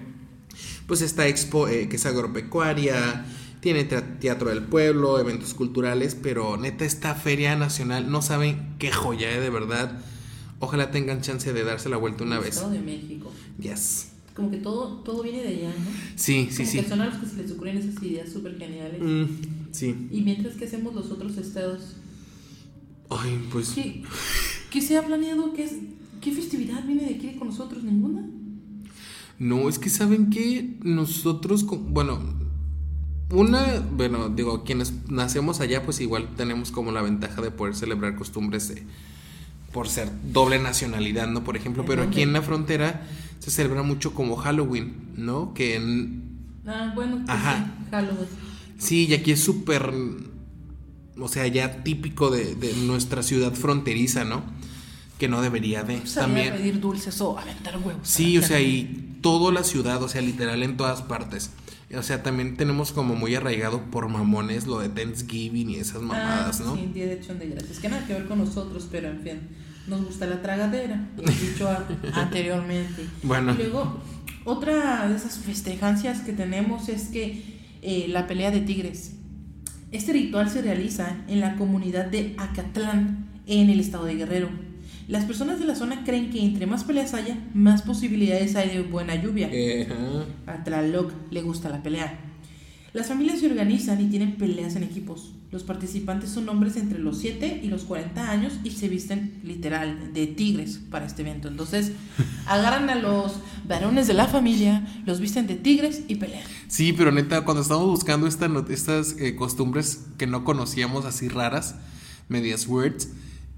Pues 0.87 1.01
está 1.01 1.27
Expo, 1.27 1.67
eh, 1.67 1.87
que 1.87 1.95
es 1.95 2.05
agropecuaria. 2.05 3.25
Tiene 3.61 3.83
teatro 3.83 4.49
del 4.49 4.63
pueblo, 4.63 5.19
eventos 5.19 5.53
culturales, 5.53 6.15
pero 6.15 6.57
neta, 6.57 6.83
esta 6.83 7.13
feria 7.13 7.55
nacional, 7.55 8.09
no 8.09 8.23
saben 8.23 8.75
qué 8.79 8.91
joya, 8.91 9.31
eh, 9.31 9.39
de 9.39 9.51
verdad. 9.51 9.99
Ojalá 10.59 10.91
tengan 10.91 11.21
chance 11.21 11.53
de 11.53 11.63
darse 11.63 11.87
la 11.87 11.97
vuelta 11.97 12.23
una 12.23 12.39
vez. 12.39 12.55
Estado 12.55 12.71
de 12.71 12.79
México. 12.79 13.31
Yes. 13.59 14.11
Como 14.35 14.49
que 14.49 14.57
todo, 14.57 15.01
todo 15.03 15.23
viene 15.23 15.41
de 15.41 15.47
allá, 15.49 15.69
¿no? 15.69 15.91
Sí, 16.15 16.49
sí, 16.51 16.65
sí. 16.65 16.81
Que 16.81 16.89
son 16.89 17.01
a 17.01 17.07
los 17.07 17.15
que 17.17 17.25
se 17.25 17.35
les 17.35 17.51
ocurren 17.51 17.77
esas 17.77 18.01
ideas 18.01 18.31
súper 18.31 18.57
geniales. 18.57 19.01
Mm, 19.01 19.25
sí. 19.71 20.07
Y 20.09 20.21
mientras 20.21 20.55
que 20.55 20.65
hacemos 20.65 20.95
los 20.95 21.11
otros 21.11 21.37
estados 21.37 21.97
Ay, 23.19 23.47
pues. 23.51 23.75
¿Qué, 24.69 24.81
se 24.81 24.97
ha 24.97 25.05
planeado? 25.05 25.53
¿Qué, 25.53 25.63
es, 25.63 25.73
¿Qué 26.21 26.31
festividad 26.31 26.83
viene 26.85 27.03
de 27.03 27.15
aquí 27.15 27.35
con 27.37 27.49
nosotros? 27.49 27.83
¿Ninguna? 27.83 28.25
No, 29.37 29.67
es 29.67 29.79
que 29.79 29.89
saben 29.89 30.29
que 30.29 30.77
nosotros, 30.83 31.65
bueno, 31.65 32.19
una, 33.31 33.83
bueno, 33.91 34.29
digo, 34.29 34.63
quienes 34.63 34.93
nacemos 35.09 35.59
allá, 35.61 35.83
pues 35.83 35.99
igual 35.99 36.29
tenemos 36.35 36.71
como 36.71 36.91
la 36.91 37.01
ventaja 37.01 37.41
de 37.41 37.51
poder 37.51 37.75
celebrar 37.75 38.15
costumbres 38.15 38.73
por 39.73 39.89
ser 39.89 40.09
doble 40.31 40.59
nacionalidad, 40.59 41.27
¿no? 41.27 41.43
Por 41.43 41.57
ejemplo, 41.57 41.85
pero 41.85 42.03
aquí 42.03 42.21
en 42.21 42.33
la 42.33 42.41
frontera 42.41 43.07
se 43.39 43.51
celebra 43.51 43.83
mucho 43.83 44.13
como 44.13 44.35
Halloween, 44.35 44.93
¿no? 45.17 45.53
Que 45.53 45.75
en... 45.75 46.23
Ah, 46.67 46.91
bueno, 46.93 47.17
pues 47.25 47.29
Ajá. 47.29 47.65
Sí, 47.65 47.89
Halloween. 47.89 48.27
Sí, 48.77 49.05
y 49.07 49.13
aquí 49.13 49.31
es 49.31 49.43
súper 49.43 49.91
o 51.21 51.27
sea, 51.27 51.47
ya 51.47 51.83
típico 51.83 52.29
de, 52.29 52.55
nuestra 52.85 53.23
ciudad 53.23 53.53
fronteriza, 53.53 54.23
¿no? 54.23 54.43
Que 55.19 55.27
no 55.27 55.41
debería 55.41 55.83
de. 55.83 56.01
también 56.15 56.53
pedir 56.53 56.79
dulces 56.79 57.21
o 57.21 57.37
aventar 57.37 57.77
huevos. 57.77 58.01
Sí, 58.03 58.37
o 58.37 58.41
sea, 58.41 58.59
y 58.59 59.17
toda 59.21 59.51
la 59.51 59.63
ciudad, 59.63 60.01
o 60.01 60.09
sea, 60.09 60.21
literal 60.21 60.63
en 60.63 60.77
todas 60.77 61.01
partes. 61.01 61.51
O 61.95 62.03
sea, 62.03 62.23
también 62.23 62.55
tenemos 62.55 62.91
como 62.91 63.15
muy 63.15 63.35
arraigado 63.35 63.81
por 63.91 64.07
mamones 64.07 64.65
lo 64.65 64.79
de 64.79 64.89
Thanksgiving 64.89 65.69
y 65.71 65.75
esas 65.75 66.01
mamadas, 66.01 66.61
ah, 66.61 66.63
¿no? 66.65 66.75
Sí, 66.75 66.89
Día 66.93 67.05
de 67.05 67.13
Acción 67.13 67.37
de 67.37 67.49
Gracias. 67.49 67.79
Que 67.79 67.89
nada 67.89 68.07
que 68.07 68.13
ver 68.13 68.27
con 68.27 68.39
nosotros, 68.39 68.87
pero 68.89 69.09
en 69.09 69.21
fin, 69.21 69.39
nos 69.87 70.03
gusta 70.05 70.25
la 70.25 70.41
tragadera, 70.41 71.09
lo 71.17 71.23
he 71.23 71.35
dicho 71.35 71.69
anteriormente. 72.13 73.05
Bueno. 73.23 73.53
Y 73.53 73.57
luego, 73.57 73.99
otra 74.45 75.07
de 75.09 75.15
esas 75.15 75.37
festejancias 75.39 76.21
que 76.21 76.31
tenemos 76.31 76.87
es 76.87 77.09
que 77.09 77.59
eh, 77.81 78.05
la 78.07 78.25
pelea 78.25 78.51
de 78.51 78.61
tigres. 78.61 79.15
Este 79.91 80.13
ritual 80.13 80.49
se 80.49 80.61
realiza 80.61 81.17
en 81.27 81.41
la 81.41 81.57
comunidad 81.57 82.05
de 82.05 82.33
Acatlán, 82.37 83.27
en 83.45 83.69
el 83.69 83.81
estado 83.81 84.05
de 84.05 84.15
Guerrero. 84.15 84.49
Las 85.09 85.25
personas 85.25 85.59
de 85.59 85.65
la 85.65 85.75
zona 85.75 86.05
creen 86.05 86.29
que 86.29 86.41
entre 86.41 86.65
más 86.65 86.85
peleas 86.85 87.13
haya, 87.13 87.37
más 87.53 87.81
posibilidades 87.81 88.55
hay 88.55 88.69
de 88.69 88.81
buena 88.83 89.15
lluvia. 89.15 89.47
Ajá. 89.47 90.53
A 90.53 90.63
Tlaloc 90.63 91.11
le 91.29 91.41
gusta 91.41 91.67
la 91.67 91.83
pelea. 91.83 92.19
Las 92.93 93.07
familias 93.07 93.39
se 93.39 93.47
organizan 93.47 93.99
y 93.99 94.07
tienen 94.07 94.35
peleas 94.35 94.77
en 94.77 94.83
equipos. 94.83 95.33
Los 95.51 95.63
participantes 95.63 96.29
son 96.29 96.47
hombres 96.47 96.77
entre 96.77 96.99
los 96.99 97.17
7 97.19 97.59
y 97.61 97.67
los 97.67 97.83
40 97.83 98.31
años 98.31 98.53
y 98.63 98.71
se 98.71 98.87
visten 98.87 99.41
literal 99.43 100.13
de 100.13 100.27
tigres 100.27 100.79
para 100.89 101.05
este 101.05 101.23
evento. 101.23 101.49
Entonces, 101.49 101.91
agarran 102.47 102.89
a 102.89 102.95
los 102.95 103.35
varones 103.67 104.07
de 104.07 104.13
la 104.13 104.27
familia, 104.27 104.87
los 105.05 105.19
visten 105.19 105.47
de 105.47 105.55
tigres 105.55 106.03
y 106.07 106.15
pelean. 106.15 106.43
Sí, 106.71 106.93
pero 106.93 107.11
neta, 107.11 107.43
cuando 107.43 107.61
estábamos 107.61 107.89
buscando 107.89 108.27
esta 108.27 108.49
estas 108.69 109.17
eh, 109.19 109.35
costumbres 109.35 110.05
que 110.17 110.25
no 110.25 110.45
conocíamos 110.45 111.03
así 111.03 111.27
raras, 111.27 111.75
medias 112.29 112.65
words, 112.65 113.09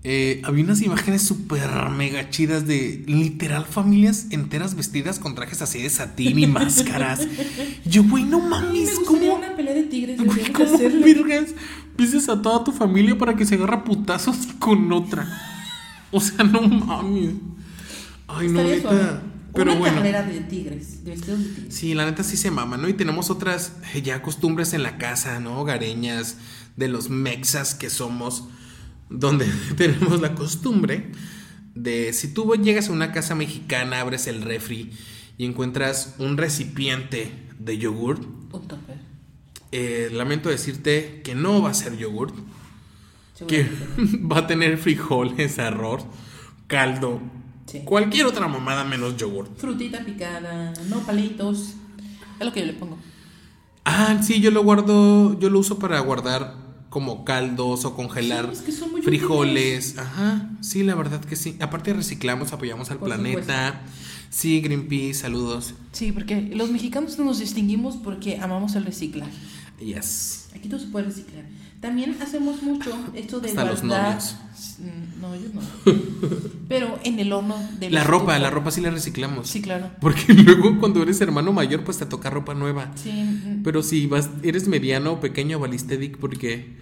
eh, 0.04 0.41
había 0.43 0.63
unas 0.63 0.82
imágenes 0.82 1.21
súper 1.21 1.69
mega 1.91 2.32
chidas 2.32 2.65
de 2.65 3.04
literal 3.06 3.65
familias 3.65 4.26
enteras 4.32 4.73
vestidas 4.73 5.19
con 5.19 5.36
trajes 5.36 5.62
así 5.62 5.84
de 5.84 5.91
satín 5.91 6.39
y 6.39 6.47
máscaras. 6.47 7.28
Yo, 7.86 8.04
güey, 8.04 8.23
no 8.23 8.41
me 8.41 8.49
mames, 8.49 8.95
gustaría 8.95 9.30
¿cómo? 9.30 9.45
una 9.45 9.56
pelea 9.56 9.76
de 9.76 9.84
tigres. 9.84 10.19
Güey, 10.19 10.52
¿cómo 10.52 10.76
virgas 11.06 11.54
pises 11.95 12.28
a 12.30 12.41
toda 12.41 12.63
tu 12.63 12.71
familia 12.71 13.15
para 13.15 13.36
que 13.36 13.45
se 13.45 13.54
agarre 13.54 13.76
a 13.76 13.84
putazos 13.84 14.38
con 14.58 14.91
otra? 14.91 15.28
O 16.10 16.19
sea, 16.19 16.43
no 16.43 16.63
mames. 16.63 17.36
Ay, 18.28 18.47
no, 18.47 18.60
suave. 18.82 19.32
Pero 19.53 19.71
una 19.71 19.79
bueno. 19.79 19.97
carrera 19.97 20.23
de 20.23 20.41
tigres, 20.41 21.03
de 21.03 21.13
tigres. 21.13 21.39
Sí, 21.69 21.93
la 21.93 22.05
neta 22.05 22.23
sí 22.23 22.37
se 22.37 22.49
mama, 22.49 22.77
¿no? 22.77 22.89
Y 22.89 22.93
tenemos 22.93 23.29
otras 23.29 23.73
ya 24.03 24.21
costumbres 24.21 24.73
en 24.73 24.83
la 24.83 24.97
casa, 24.97 25.39
¿no? 25.39 25.59
Hogareñas, 25.59 26.37
de 26.75 26.87
los 26.87 27.09
mexas 27.09 27.75
que 27.75 27.89
somos, 27.89 28.45
donde 29.09 29.45
tenemos 29.77 30.21
la 30.21 30.35
costumbre 30.35 31.11
de 31.75 32.13
si 32.13 32.33
tú 32.33 32.53
llegas 32.55 32.89
a 32.89 32.91
una 32.91 33.11
casa 33.11 33.35
mexicana, 33.35 33.99
abres 33.99 34.27
el 34.27 34.41
refri 34.41 34.91
y 35.37 35.45
encuentras 35.45 36.15
un 36.19 36.37
recipiente 36.37 37.31
de 37.59 37.77
yogurt, 37.77 38.23
Un 38.51 38.67
eh, 39.71 40.09
lamento 40.11 40.49
decirte 40.49 41.21
que 41.23 41.33
no 41.33 41.61
va 41.61 41.71
a 41.71 41.73
ser 41.73 41.97
yogurt, 41.97 42.35
que 43.47 43.67
va 44.31 44.39
a 44.39 44.47
tener 44.47 44.77
frijoles, 44.77 45.57
arroz, 45.57 46.05
caldo, 46.67 47.21
Sí. 47.65 47.82
cualquier 47.86 48.26
otra 48.26 48.47
mamada 48.47 48.84
menos 48.84 49.17
yogurt. 49.17 49.58
Frutita 49.58 50.04
picada, 50.04 50.73
no 50.89 50.99
palitos. 50.99 51.73
Es 52.39 52.45
lo 52.45 52.52
que 52.52 52.60
yo 52.62 52.65
le 52.65 52.73
pongo. 52.73 52.97
Ah, 53.86 54.19
sí, 54.21 54.39
yo 54.41 54.52
lo 54.52 54.63
guardo, 54.63 55.38
yo 55.39 55.49
lo 55.49 55.60
uso 55.60 55.80
para 55.80 55.99
guardar 55.99 56.56
como 56.89 57.26
caldos 57.26 57.86
o 57.86 57.95
congelar 57.95 58.45
Sí, 58.52 58.60
es 58.60 58.62
que 58.62 58.71
son 58.71 58.91
muy 58.91 59.02
frijoles. 59.02 59.97
Ajá, 59.97 60.52
sí, 60.62 60.84
la 60.84 60.93
verdad 60.95 61.21
que 61.21 61.36
sí. 61.36 61.58
Aparte 61.60 61.91
reciclamos, 61.93 62.54
apoyamos 62.54 62.91
al 62.91 62.97
Por 62.97 63.10
planeta. 63.10 63.82
Sí, 64.30 64.62
Greenpeace, 64.62 65.15
saludos. 65.15 65.73
Sí, 65.91 66.12
porque 66.12 66.41
los 66.41 66.69
mexicanos 66.71 67.17
nos 67.19 67.39
distinguimos 67.39 67.97
porque 67.97 68.39
amamos 68.39 68.76
el 68.76 68.86
reciclaje. 68.86 69.32
Yes. 69.83 70.47
Aquí 70.55 70.69
todo 70.69 70.79
se 70.79 70.87
puede 70.87 71.05
reciclar. 71.05 71.43
También 71.81 72.15
hacemos 72.21 72.61
mucho 72.63 72.91
esto 73.13 73.39
de 73.41 73.49
Hasta 73.49 73.65
los 73.65 73.81
guardar. 73.81 74.13
novios. 74.15 74.35
Mm, 74.79 75.21
No, 75.21 75.35
yo 75.35 75.49
no. 75.53 75.61
Pero 76.69 76.97
en 77.03 77.19
el 77.19 77.33
horno 77.33 77.55
de 77.79 77.89
La 77.89 78.03
ropa, 78.03 78.37
la 78.39 78.49
ropa 78.49 78.71
sí 78.71 78.79
la 78.81 78.89
reciclamos. 78.89 79.49
Sí, 79.49 79.61
claro. 79.61 79.89
Porque 79.99 80.33
luego 80.33 80.79
cuando 80.79 81.01
eres 81.03 81.19
hermano 81.21 81.51
mayor, 81.51 81.83
pues 81.83 81.97
te 81.97 82.05
toca 82.05 82.29
ropa 82.29 82.53
nueva. 82.53 82.91
Sí, 82.95 83.11
mm, 83.11 83.63
Pero 83.63 83.83
si 83.83 84.07
vas, 84.07 84.29
eres 84.43 84.67
mediano 84.67 85.13
o 85.13 85.19
pequeño, 85.19 85.59
valiste 85.59 85.97
dick 85.97 86.17
porque... 86.17 86.77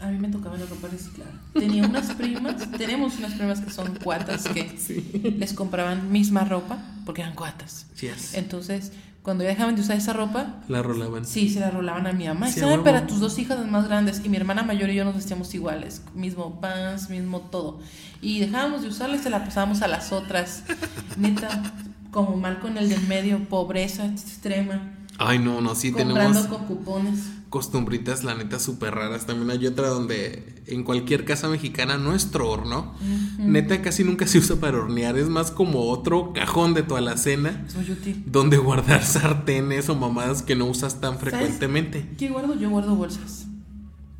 a 0.00 0.08
mí 0.08 0.18
me 0.18 0.28
tocaba 0.28 0.58
la 0.58 0.66
ropa 0.66 0.88
reciclada. 0.88 1.30
Tenía 1.54 1.86
unas 1.86 2.12
primas, 2.14 2.70
tenemos 2.76 3.18
unas 3.18 3.32
primas 3.34 3.60
que 3.60 3.70
son 3.70 3.94
cuatas 4.02 4.44
que 4.48 4.76
Sí. 4.78 5.34
les 5.38 5.54
compraban 5.54 6.12
misma 6.12 6.44
ropa 6.44 6.78
porque 7.06 7.22
eran 7.22 7.34
cuatas. 7.34 7.86
Yes. 8.00 8.34
Entonces, 8.34 8.92
cuando 9.22 9.44
ya 9.44 9.50
dejaban 9.50 9.76
de 9.76 9.82
usar 9.82 9.96
esa 9.96 10.12
ropa, 10.12 10.56
La 10.68 10.82
rolaban. 10.82 11.24
Sí, 11.24 11.48
se 11.48 11.60
la 11.60 11.70
rolaban 11.70 12.08
a 12.08 12.12
mi 12.12 12.26
mamá. 12.26 12.48
Sí, 12.48 12.60
huevo. 12.60 12.82
para 12.82 13.06
tus 13.06 13.20
dos 13.20 13.38
hijas 13.38 13.58
las 13.58 13.70
más 13.70 13.86
grandes. 13.86 14.20
Y 14.24 14.28
mi 14.28 14.36
hermana 14.36 14.64
mayor 14.64 14.90
y 14.90 14.96
yo 14.96 15.04
nos 15.04 15.14
vestíamos 15.14 15.54
iguales. 15.54 16.02
Mismo 16.14 16.60
pants, 16.60 17.08
mismo 17.08 17.40
todo. 17.40 17.78
Y 18.20 18.40
dejábamos 18.40 18.82
de 18.82 18.88
usarla 18.88 19.16
y 19.16 19.18
se 19.20 19.30
la 19.30 19.44
pasábamos 19.44 19.82
a 19.82 19.88
las 19.88 20.10
otras. 20.10 20.64
Neta, 21.16 21.62
como 22.10 22.36
mal 22.36 22.58
con 22.58 22.76
el 22.78 22.88
del 22.88 23.06
medio, 23.06 23.48
pobreza 23.48 24.06
extrema. 24.06 24.92
Ay, 25.18 25.38
no, 25.38 25.60
no, 25.60 25.76
sí 25.76 25.92
comprando 25.92 26.40
tenemos... 26.40 26.46
con 26.46 26.66
cupones. 26.66 27.20
Costumbritas, 27.52 28.24
la 28.24 28.34
neta, 28.34 28.58
súper 28.58 28.92
raras. 28.96 29.26
También 29.26 29.50
hay 29.50 29.64
otra 29.68 29.86
donde 29.88 30.64
en 30.66 30.82
cualquier 30.82 31.24
casa 31.24 31.48
mexicana, 31.48 31.98
nuestro 31.98 32.50
horno, 32.50 32.94
neta, 33.38 33.80
casi 33.82 34.02
nunca 34.02 34.26
se 34.26 34.38
usa 34.38 34.56
para 34.56 34.78
hornear. 34.78 35.16
Es 35.16 35.28
más 35.28 35.52
como 35.52 35.88
otro 35.88 36.32
cajón 36.32 36.74
de 36.74 36.82
tu 36.82 36.96
alacena 36.96 37.64
muy 37.76 37.88
útil. 37.92 38.24
donde 38.26 38.56
guardar 38.56 39.04
sartenes 39.04 39.88
o 39.88 39.94
mamadas 39.94 40.42
que 40.42 40.56
no 40.56 40.64
usas 40.66 41.00
tan 41.00 41.18
frecuentemente. 41.20 42.08
¿Qué 42.18 42.28
guardo? 42.30 42.58
Yo 42.58 42.68
guardo 42.70 42.96
bolsas. 42.96 43.46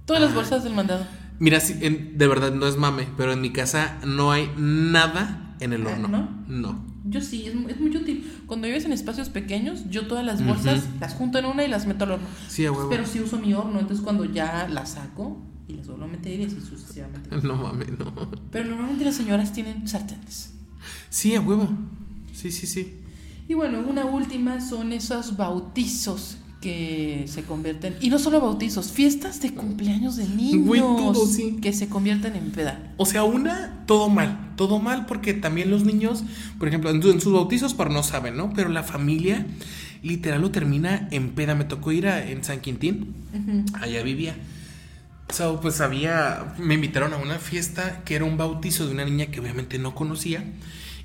Todas 0.06 0.22
las 0.22 0.34
bolsas 0.34 0.62
del 0.62 0.74
mandado. 0.74 1.04
Mira, 1.38 1.58
sí, 1.58 1.76
en- 1.80 2.16
de 2.18 2.26
verdad 2.28 2.52
no 2.52 2.68
es 2.68 2.76
mame, 2.76 3.08
pero 3.16 3.32
en 3.32 3.40
mi 3.40 3.50
casa 3.50 3.98
no 4.06 4.30
hay 4.30 4.48
nada 4.56 5.51
en 5.62 5.72
el 5.72 5.87
Ah, 5.87 5.90
horno. 5.92 6.09
¿no? 6.09 6.29
No. 6.48 6.85
Yo 7.05 7.20
sí, 7.20 7.46
es, 7.46 7.55
es 7.68 7.81
muy 7.81 7.96
útil. 7.96 8.31
Cuando 8.46 8.66
vives 8.68 8.85
en 8.85 8.92
espacios 8.92 9.29
pequeños, 9.29 9.88
yo 9.90 10.07
todas 10.07 10.25
las 10.25 10.44
bolsas 10.44 10.85
las 11.01 11.14
junto 11.14 11.38
en 11.38 11.46
una 11.46 11.64
y 11.64 11.68
las 11.68 11.87
meto 11.87 12.05
al 12.05 12.12
horno. 12.12 12.27
Sí, 12.48 12.64
a 12.66 12.72
huevo. 12.72 12.88
Pero 12.88 13.07
sí 13.07 13.20
uso 13.20 13.38
mi 13.38 13.55
horno, 13.55 13.81
entonces 13.81 14.05
cuando 14.05 14.25
ya 14.25 14.68
las 14.68 14.90
saco 14.92 15.38
y 15.68 15.75
las 15.75 15.87
vuelvo 15.87 16.05
a 16.05 16.09
meter 16.09 16.38
y 16.40 16.44
así 16.44 16.61
sucesivamente. 16.61 17.31
No 17.42 17.57
mames, 17.57 17.88
no. 17.98 18.12
Pero 18.51 18.68
normalmente 18.68 19.05
las 19.05 19.16
señoras 19.16 19.53
tienen 19.53 19.88
sartenes. 19.88 20.53
Sí, 21.11 21.35
a 21.35 21.40
huevo. 21.40 21.68
Sí, 22.33 22.51
sí, 22.53 22.66
sí. 22.66 22.98
Y 23.48 23.55
bueno, 23.55 23.81
una 23.81 24.05
última 24.05 24.61
son 24.61 24.92
esos 24.92 25.37
bautizos 25.37 26.38
que 26.62 27.25
se 27.27 27.42
convierten, 27.42 27.96
y 28.01 28.09
no 28.09 28.18
solo 28.18 28.40
bautizos, 28.40 28.92
fiestas 28.92 29.42
de 29.42 29.53
cumpleaños 29.53 30.16
de 30.16 30.27
niños 30.27 30.96
todo, 30.96 31.27
sí. 31.27 31.59
que 31.61 31.72
se 31.75 31.88
convierten 31.88 32.37
en 32.37 32.53
peda. 32.53 32.92
O 32.96 33.05
sea, 33.05 33.25
una, 33.25 33.85
todo 33.87 34.09
mal. 34.09 34.53
Todo 34.57 34.79
mal 34.79 35.05
porque 35.07 35.35
también 35.35 35.70
los 35.70 35.85
niños, 35.85 36.25
por 36.59 36.68
ejemplo, 36.68 36.90
en, 36.90 37.03
en 37.03 37.20
sus 37.20 37.33
bautizos, 37.33 37.75
pero 37.75 37.90
no 37.90 38.03
saben, 38.03 38.37
¿no? 38.37 38.53
Pero 38.55 38.70
la 38.70 38.85
familia 38.85 39.44
literal 40.03 40.40
lo 40.40 40.51
termina 40.51 41.09
en 41.11 41.31
peda. 41.31 41.55
Me 41.55 41.64
tocó 41.64 41.92
ir 41.92 42.07
a, 42.07 42.27
en 42.27 42.44
San 42.44 42.61
Quintín. 42.61 43.14
Allá 43.81 44.03
vivía. 44.03 44.37
So, 45.31 45.61
pues 45.61 45.81
había, 45.81 46.55
me 46.59 46.75
invitaron 46.75 47.12
a 47.14 47.16
una 47.16 47.38
fiesta 47.38 48.03
que 48.05 48.14
era 48.14 48.25
un 48.25 48.37
bautizo 48.37 48.87
de 48.87 48.92
una 48.92 49.05
niña 49.05 49.27
que 49.27 49.40
obviamente 49.40 49.79
no 49.79 49.94
conocía. 49.94 50.44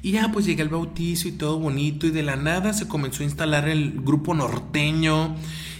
Y 0.01 0.12
ya 0.12 0.31
pues 0.31 0.45
llegué 0.45 0.62
al 0.62 0.69
bautizo 0.69 1.27
y 1.27 1.31
todo 1.31 1.60
bonito 1.60 2.07
y 2.07 2.12
de 2.12 2.23
la 2.23 2.36
nada 2.36 2.73
se 2.73 2.88
comenzó 2.88 3.23
a 3.23 3.25
instalar 3.25 3.67
el 3.67 4.01
grupo 4.01 4.33
norteño 4.33 5.36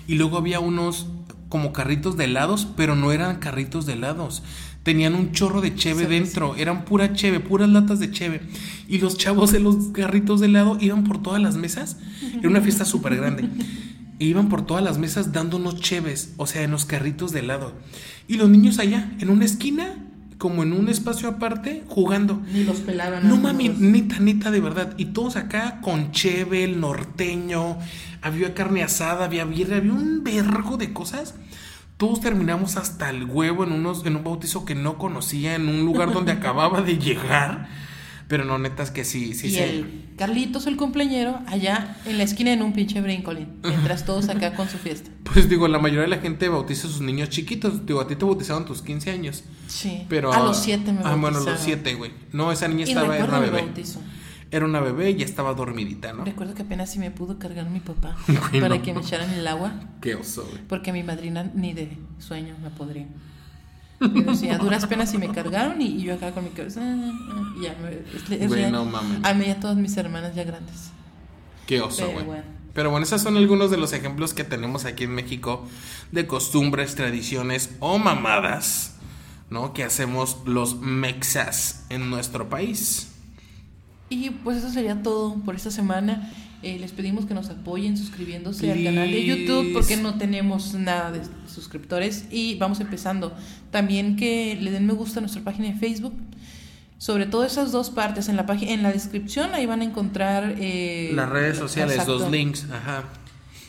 y 0.08 0.16
luego 0.16 0.38
había 0.38 0.60
unos 0.60 1.08
como 1.50 1.72
carritos 1.72 2.18
de 2.18 2.26
helados, 2.26 2.68
pero 2.76 2.96
no 2.96 3.12
eran 3.12 3.38
carritos 3.38 3.86
de 3.86 3.94
helados. 3.94 4.44
Tenían 4.84 5.16
un 5.16 5.34
chorro 5.34 5.60
de 5.60 5.76
cheve 5.76 6.04
Sí, 6.04 6.10
dentro, 6.10 6.56
eran 6.56 6.86
pura 6.86 7.14
cheve, 7.14 7.40
puras 7.40 7.70
latas 7.70 8.00
de 8.00 8.12
cheve. 8.12 8.42
Y 8.88 9.00
los 9.00 9.18
chavos 9.18 9.52
de 9.52 9.60
los 9.60 9.88
carritos 9.92 10.40
de 10.40 10.48
helado 10.48 10.78
iban 10.80 11.04
por 11.04 11.22
todas 11.22 11.42
las 11.42 11.58
mesas. 11.58 11.98
Era 12.40 12.48
una 12.48 12.62
fiesta 12.62 12.86
súper 12.86 13.18
grande. 13.18 13.50
E 14.20 14.26
iban 14.26 14.48
por 14.50 14.66
todas 14.66 14.84
las 14.84 14.98
mesas 14.98 15.34
dándonos 15.34 15.80
cheves, 15.80 16.34
o 16.38 16.48
sea, 16.48 16.64
en 16.64 16.72
los 16.72 16.86
carritos 16.86 17.34
de 17.34 17.42
helado. 17.42 17.74
Y 18.30 18.36
los 18.36 18.50
niños 18.50 18.80
allá, 18.80 19.12
en 19.20 19.30
una 19.30 19.46
esquina, 19.46 20.07
como 20.38 20.64
en 20.64 20.74
un 20.74 20.90
espacio 20.90 21.28
aparte, 21.30 21.84
jugando. 21.88 22.42
Ni 22.54 22.64
los 22.64 22.78
pelaban. 22.82 23.28
No 23.28 23.38
mami, 23.38 23.70
Los- 23.70 23.80
neta, 23.80 24.20
neta, 24.20 24.52
de 24.52 24.60
verdad. 24.60 24.94
Y 24.98 25.06
todos 25.06 25.36
acá 25.36 25.80
con 25.82 26.12
cheve, 26.12 26.64
el 26.64 26.80
norteño, 26.80 27.78
había 28.22 28.54
carne 28.54 28.84
asada, 28.84 29.26
había 29.26 29.46
birria, 29.46 29.78
había 29.78 29.94
un 29.94 30.24
vergo 30.24 30.78
de 30.78 30.94
cosas. 30.94 31.36
Todos 31.98 32.22
terminamos 32.22 32.78
hasta 32.78 33.10
el 33.10 33.24
huevo 33.26 33.64
en, 33.64 33.72
unos, 33.72 34.06
en 34.06 34.16
un 34.18 34.24
bautizo 34.24 34.66
que 34.66 34.76
no 34.76 34.98
conocía, 35.00 35.56
en 35.56 35.68
un 35.68 35.84
lugar 35.86 36.14
donde 36.14 36.32
acababa 36.34 36.82
de 36.82 36.98
llegar. 37.00 37.68
Pero 38.28 38.44
no, 38.44 38.58
neta, 38.60 38.84
es 38.84 38.92
que 38.92 39.06
sí, 39.06 39.34
sí, 39.34 39.48
y 39.48 39.52
sí. 39.52 39.60
el 39.60 40.10
Carlitos, 40.18 40.68
el 40.68 40.76
cumpleañero, 40.76 41.40
allá 41.48 41.96
en 42.06 42.18
la 42.18 42.24
esquina 42.24 42.52
en 42.52 42.62
un 42.62 42.74
pinche 42.74 43.00
brincolín. 43.00 43.60
Mientras 43.64 44.06
todos 44.06 44.28
acá 44.30 44.54
con 44.56 44.68
su 44.70 44.78
fiesta. 44.78 45.10
Pues 45.34 45.50
digo, 45.50 45.68
la 45.68 45.78
mayoría 45.78 46.04
de 46.04 46.08
la 46.08 46.18
gente 46.20 46.48
bautiza 46.50 46.88
a 46.88 46.90
sus 46.92 47.02
niños 47.02 47.30
chiquitos. 47.30 47.86
Digo, 47.86 48.00
a 48.02 48.08
ti 48.08 48.16
te 48.16 48.26
bautizaron 48.26 48.66
tus 48.66 48.82
15 48.82 49.12
años. 49.12 49.44
Sí. 49.68 50.06
Pero 50.10 50.34
a 50.34 50.40
los 50.44 50.58
siete 50.58 50.92
me 50.94 51.00
Ah, 51.04 51.16
bueno, 51.16 51.38
los 51.38 51.46
bautizaron. 51.46 51.82
7, 51.84 51.94
güey. 51.96 52.12
No, 52.34 52.52
esa 52.52 52.68
niña 52.68 52.86
estaba, 52.86 53.16
era 53.16 53.26
una 53.26 53.40
bebé. 53.40 53.62
bautizo. 53.62 54.02
era 54.50 54.66
una 54.66 54.80
bebé 54.80 55.12
y 55.12 55.16
ya 55.18 55.26
estaba 55.26 55.54
dormidita, 55.54 56.14
¿no? 56.14 56.24
Recuerdo 56.26 56.54
que 56.56 56.62
apenas 56.64 56.90
si 56.92 57.00
me 57.00 57.12
pudo 57.12 57.38
cargar 57.38 57.70
mi 57.70 57.82
papá 57.82 58.16
Bueno. 58.28 58.60
para 58.68 58.82
que 58.82 58.94
me 58.94 59.02
echaran 59.02 59.30
el 59.34 59.46
agua, 59.48 59.74
Qué 60.02 60.16
oso, 60.16 60.48
güey. 60.50 60.64
porque 60.68 60.92
mi 60.94 61.04
madrina 61.04 61.52
ni 61.54 61.74
de 61.74 61.98
sueño 62.20 62.56
me 62.64 62.70
podría. 62.72 63.06
Pero 64.00 64.36
sí, 64.36 64.50
a 64.50 64.58
duras 64.60 64.86
penas 64.86 65.10
si 65.10 65.18
me 65.18 65.30
cargaron 65.32 65.82
y, 65.82 65.86
y 65.88 66.02
yo 66.04 66.14
acá 66.14 66.32
con 66.32 66.44
mi 66.44 66.52
cabeza. 66.52 66.82
ah, 66.84 67.12
ah, 67.32 67.54
y 67.60 67.64
ya 67.64 67.76
me. 67.82 68.36
es- 68.36 68.48
Güey, 68.48 68.72
no 68.72 68.86
mames. 68.86 69.20
A 69.24 69.34
mí 69.34 69.46
y 69.48 69.50
a 69.50 69.60
todas 69.60 69.76
mis 69.78 69.98
hermanas 69.98 70.36
ya 70.36 70.44
grandes. 70.44 70.92
Qué 71.66 71.82
oso, 71.82 71.98
Pero 72.02 72.12
güey. 72.14 72.26
bueno. 72.26 72.44
Pero 72.74 72.92
bueno, 72.92 73.06
esos 73.06 73.22
son 73.22 73.38
algunos 73.38 73.72
de 73.72 73.78
los 73.78 73.92
ejemplos 73.94 74.36
que 74.36 74.44
tenemos 74.44 74.86
aquí 74.86 75.06
en 75.06 75.16
México 75.16 75.66
de 76.12 76.28
costumbres, 76.28 76.94
tradiciones 76.94 77.72
o 77.80 77.98
mamadas, 77.98 78.98
¿no? 79.50 79.74
Que 79.74 79.84
hacemos 79.84 80.38
los 80.46 80.80
mexas 80.80 81.86
en 81.90 82.12
nuestro 82.12 82.50
país. 82.50 83.08
Y 84.10 84.30
pues 84.30 84.58
eso 84.58 84.70
sería 84.70 85.02
todo 85.02 85.36
por 85.44 85.56
esta 85.56 85.72
semana. 85.72 86.32
Eh, 86.64 86.80
les 86.80 86.92
pedimos 86.92 87.26
que 87.26 87.36
nos 87.36 87.50
apoyen 87.50 87.98
suscribiéndose 87.98 88.72
al 88.72 88.84
canal 88.84 89.12
de 89.12 89.24
YouTube 89.24 89.74
porque 89.74 89.96
no 89.96 90.18
tenemos 90.18 90.74
nada 90.74 91.12
de 91.12 91.22
suscriptores 91.48 92.26
y 92.32 92.56
vamos 92.56 92.80
empezando. 92.80 93.36
También 93.70 94.16
que 94.16 94.58
le 94.60 94.72
den 94.72 94.88
me 94.88 94.94
gusta 94.94 95.20
a 95.20 95.22
nuestra 95.22 95.44
página 95.44 95.68
de 95.68 95.76
Facebook. 95.76 96.14
Sobre 96.98 97.28
todo 97.28 97.44
esas 97.44 97.72
dos 97.72 97.92
partes 97.92 98.28
en 98.28 98.36
la 98.36 98.48
página, 98.48 98.72
en 98.72 98.82
la 98.82 98.92
descripción 98.92 99.54
ahí 99.54 99.68
van 99.68 99.82
a 99.82 99.84
encontrar 99.84 100.56
eh, 100.58 101.12
Las 101.14 101.30
redes 101.30 101.58
sociales, 101.58 102.08
los 102.08 102.32
links, 102.32 102.66
ajá. 102.72 103.04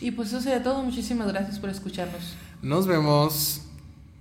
Y 0.01 0.13
pues 0.13 0.29
eso 0.29 0.41
sería 0.41 0.63
todo. 0.63 0.83
Muchísimas 0.83 1.29
gracias 1.29 1.59
por 1.59 1.69
escucharnos. 1.69 2.37
Nos 2.63 2.87
vemos. 2.87 3.68